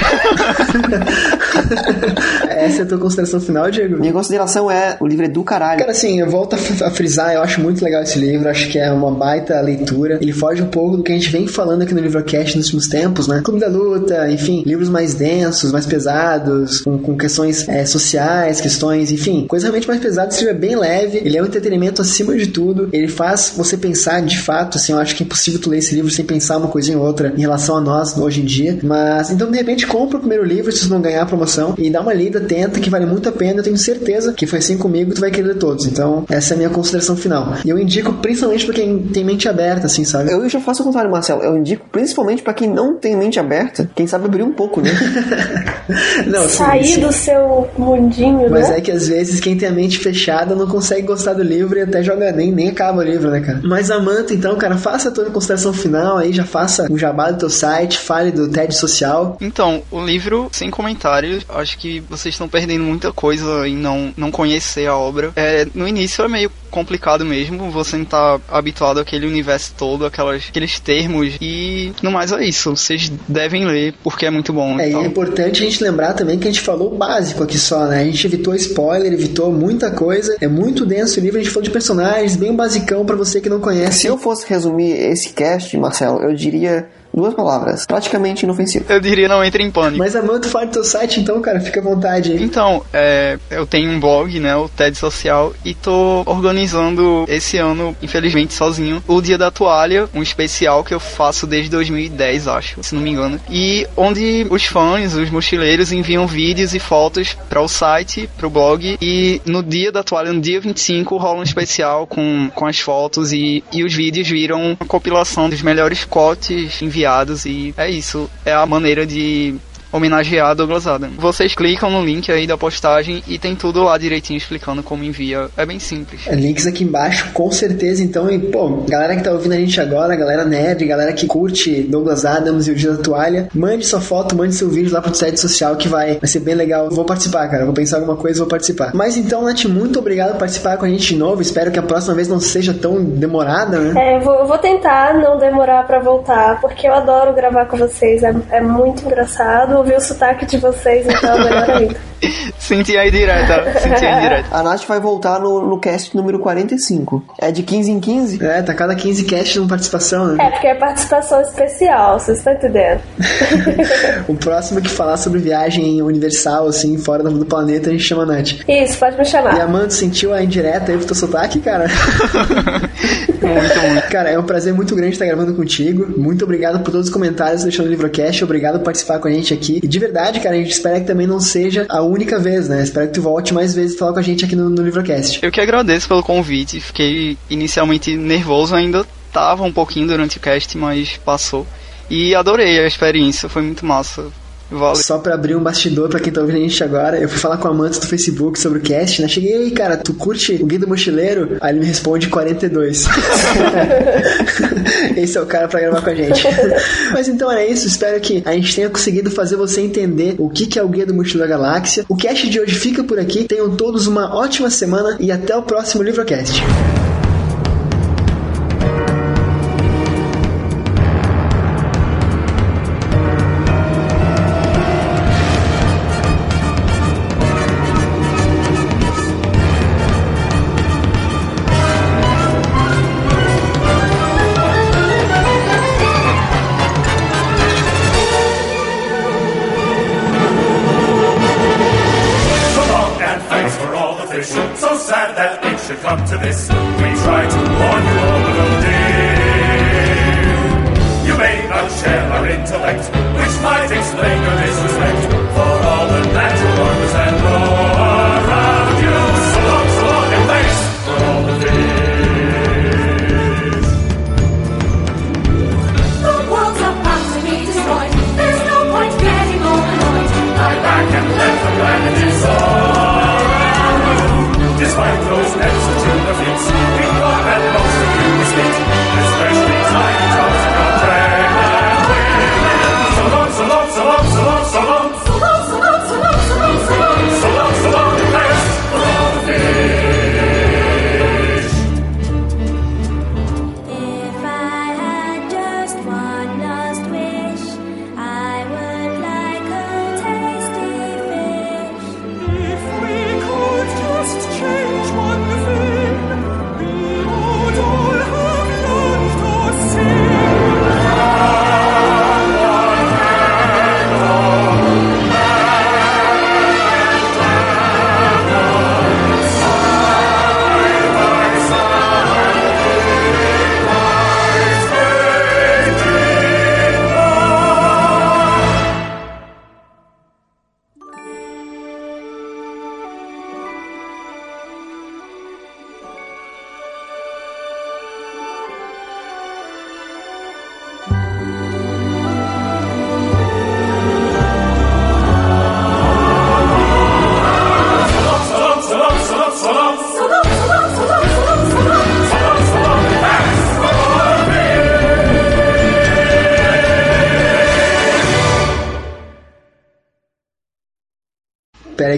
[2.49, 3.97] Essa é a tua consideração final, Diego?
[3.97, 5.79] Minha consideração é, o livro é do caralho.
[5.79, 8.91] Cara, assim, eu volto a frisar, eu acho muito legal esse livro, acho que é
[8.91, 10.19] uma baita leitura.
[10.21, 12.87] Ele foge um pouco do que a gente vem falando aqui no Livrocast nos últimos
[12.87, 13.39] tempos, né?
[13.41, 19.09] Clube da Luta, enfim, livros mais densos, mais pesados, com, com questões é, sociais, questões,
[19.09, 20.27] enfim, coisa realmente mais pesada.
[20.27, 23.77] Esse livro é bem leve, ele é um entretenimento acima de tudo, ele faz você
[23.77, 26.57] pensar de fato, assim, eu acho que é impossível tu ler esse livro sem pensar
[26.57, 28.79] uma coisa em outra em relação a nós, hoje hoje em dia.
[28.83, 31.89] Mas então de repente compra o primeiro livro, se vocês vão ganhar a promoção e
[31.89, 33.59] dá uma lida, tenta, que vale muito a pena.
[33.59, 35.85] Eu tenho certeza que foi assim comigo, tu vai querer ler todos.
[35.85, 37.53] Então, essa é a minha consideração final.
[37.63, 40.31] E eu indico principalmente pra quem tem mente aberta, assim, sabe?
[40.31, 41.43] Eu já faço o contrário, Marcelo.
[41.43, 44.91] Eu indico principalmente pra quem não tem mente aberta, quem sabe abrir um pouco, né?
[46.25, 47.01] Não, sim, Sair sim.
[47.01, 48.77] do seu mundinho, Mas né?
[48.77, 51.81] é que às vezes quem tem a mente fechada não consegue gostar do livro e
[51.81, 53.59] até joga nem, nem acaba o livro, né, cara?
[53.63, 57.39] Mas Amanta, então, cara, faça a tua consideração final aí, já faça um jabá do
[57.39, 59.37] teu site, fale do TED social.
[59.41, 64.31] Então, o livro, sem comentários, acho que vocês estão perdendo muita coisa em não, não
[64.31, 65.31] conhecer a obra.
[65.35, 70.45] É, no início é meio complicado mesmo, você não tá habituado àquele universo todo, aquelas,
[70.49, 72.75] aqueles termos, e no mais é isso.
[72.75, 74.79] Vocês devem ler, porque é muito bom.
[74.79, 75.03] É, e então.
[75.03, 78.01] é importante a gente lembrar também que a gente falou o básico aqui só, né?
[78.01, 80.35] A gente evitou spoiler, evitou muita coisa.
[80.41, 83.49] É muito denso o livro, a gente falou de personagens, bem basicão pra você que
[83.49, 83.99] não conhece.
[83.99, 88.85] Se eu fosse resumir esse cast, Marcelo, eu diria duas palavras: praticamente inofensivo.
[88.89, 89.97] Eu diria não entre em pânico.
[89.97, 92.43] Mas Amanda, fala do teu site então, cara, fica à vontade aí.
[92.43, 97.95] Então, é, eu tenho um blog, né, o TED Social, e tô organizando esse ano,
[98.01, 102.95] infelizmente sozinho, o Dia da Toalha, um especial que eu faço desde 2010, acho, se
[102.95, 103.39] não me engano.
[103.49, 108.49] E onde os fãs, os mochileiros, enviam vídeos e fotos para o site, para o
[108.49, 112.79] blog, e no Dia da Toalha, no dia 25, rola um especial com, com as
[112.79, 117.02] fotos e, e os vídeos viram uma compilação dos melhores cotes enviados,
[117.45, 119.55] e é isso, é a maneira de
[119.93, 121.15] homenagear Douglas Adams.
[121.17, 125.47] Vocês clicam no link aí da postagem e tem tudo lá direitinho explicando como envia.
[125.55, 126.27] É bem simples.
[126.27, 128.03] É, Links aqui embaixo, com certeza.
[128.03, 131.83] Então, e, pô, galera que tá ouvindo a gente agora, galera nerd, galera que curte
[131.83, 135.13] Douglas Adams e o Dia da Toalha, mande sua foto, mande seu vídeo lá pro
[135.13, 136.89] site social que vai, vai ser bem legal.
[136.89, 137.65] Vou participar, cara.
[137.65, 138.91] Vou pensar alguma coisa, vou participar.
[138.95, 141.41] Mas então, Nath, muito obrigado por participar com a gente de novo.
[141.41, 143.93] Espero que a próxima vez não seja tão demorada, né?
[143.95, 147.77] É, eu vou, eu vou tentar não demorar pra voltar, porque eu adoro gravar com
[147.77, 148.23] vocês.
[148.23, 151.95] É, é muito engraçado ouvir o sotaque de vocês, então é melhor ainda.
[152.57, 153.79] Senti aí direta.
[153.79, 154.47] Senti aí direta.
[154.51, 157.23] A Nath vai voltar no, no cast número 45.
[157.37, 158.45] É de 15 em 15?
[158.45, 160.45] É, tá cada 15 cast uma participação, né?
[160.45, 163.01] É, porque é participação especial, vocês estão entendendo?
[164.27, 168.25] O próximo que falar sobre viagem universal, assim, fora do planeta, a gente chama a
[168.25, 168.59] Nath.
[168.67, 169.59] Isso, pode me E chamar.
[169.59, 171.87] Amanda, sentiu a indireta aí pro teu sotaque, cara?
[173.43, 174.07] Muito, muito.
[174.09, 176.17] Cara, é um prazer muito grande estar gravando contigo.
[176.17, 178.43] Muito obrigado por todos os comentários deixando no Livrocast.
[178.43, 179.72] Obrigado por participar com a gente aqui.
[179.81, 182.83] E de verdade, cara, a gente espera que também não seja a única vez, né?
[182.83, 185.39] Espero que tu volte mais vezes falar com a gente aqui no, no Livrocast.
[185.41, 186.79] Eu que agradeço pelo convite.
[186.79, 191.65] Fiquei inicialmente nervoso, ainda tava um pouquinho durante o cast, mas passou.
[192.09, 194.27] E adorei a experiência, foi muito massa.
[194.73, 194.95] Valeu.
[194.95, 197.57] Só pra abrir um bastidor pra quem tá ouvindo a gente agora, eu fui falar
[197.57, 199.27] com a Amanda do Facebook sobre o cast, né?
[199.27, 201.57] Cheguei aí, cara, tu curte o Guia do Mochileiro?
[201.61, 203.05] Aí ele me responde 42.
[205.15, 206.43] Esse é o cara pra gravar com a gente.
[207.13, 210.65] Mas então era isso, espero que a gente tenha conseguido fazer você entender o que
[210.65, 212.05] que é o Guia do Mochileiro da Galáxia.
[212.09, 215.61] O cast de hoje fica por aqui, tenham todos uma ótima semana e até o
[215.61, 216.63] próximo Livrocast.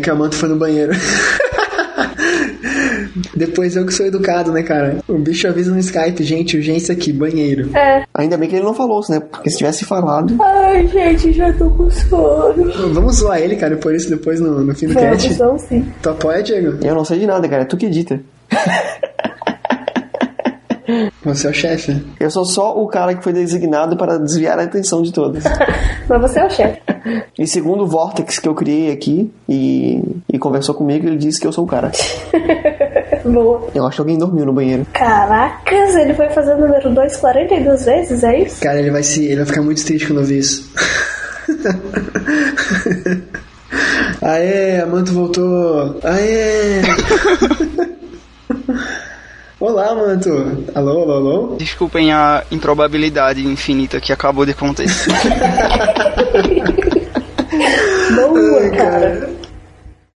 [0.05, 0.93] Que a Manto foi no banheiro.
[3.35, 4.97] Depois eu que sou educado, né, cara?
[5.07, 7.75] O bicho avisa no Skype, gente, urgência aqui, banheiro.
[7.75, 8.05] É.
[8.13, 9.19] Ainda bem que ele não falou, né?
[9.19, 10.37] Porque se tivesse falado.
[10.41, 12.93] Ai, gente, já tô com sono.
[12.93, 15.33] Vamos zoar ele, cara, por isso depois no, no fim do Vamos, cast.
[15.33, 15.91] vamos sim.
[16.03, 16.77] Tu apoia, Diego?
[16.85, 17.63] Eu não sei de nada, cara.
[17.63, 18.21] É tu que edita.
[21.23, 22.05] Você é o chefe.
[22.19, 25.43] Eu sou só o cara que foi designado para desviar a atenção de todos.
[26.07, 26.79] Mas você é o chefe.
[27.37, 30.01] E segundo o Vortex que eu criei aqui e,
[30.31, 31.91] e conversou comigo, ele disse que eu sou o cara.
[33.23, 33.69] Boa.
[33.73, 34.85] Eu acho que alguém dormiu no banheiro.
[34.93, 38.61] Caracas, ele foi fazer o número 2 42 vezes, é isso?
[38.61, 39.25] Cara, ele vai se.
[39.25, 40.71] ele vai ficar muito triste quando eu ver isso.
[44.21, 45.99] Aê, a Manto voltou.
[46.03, 46.81] Aê!
[49.59, 50.29] Olá, Manto.
[50.75, 51.55] Alô, alô, alô?
[51.57, 55.11] Desculpem a improbabilidade infinita que acabou de acontecer.
[58.15, 59.34] Boa, cara.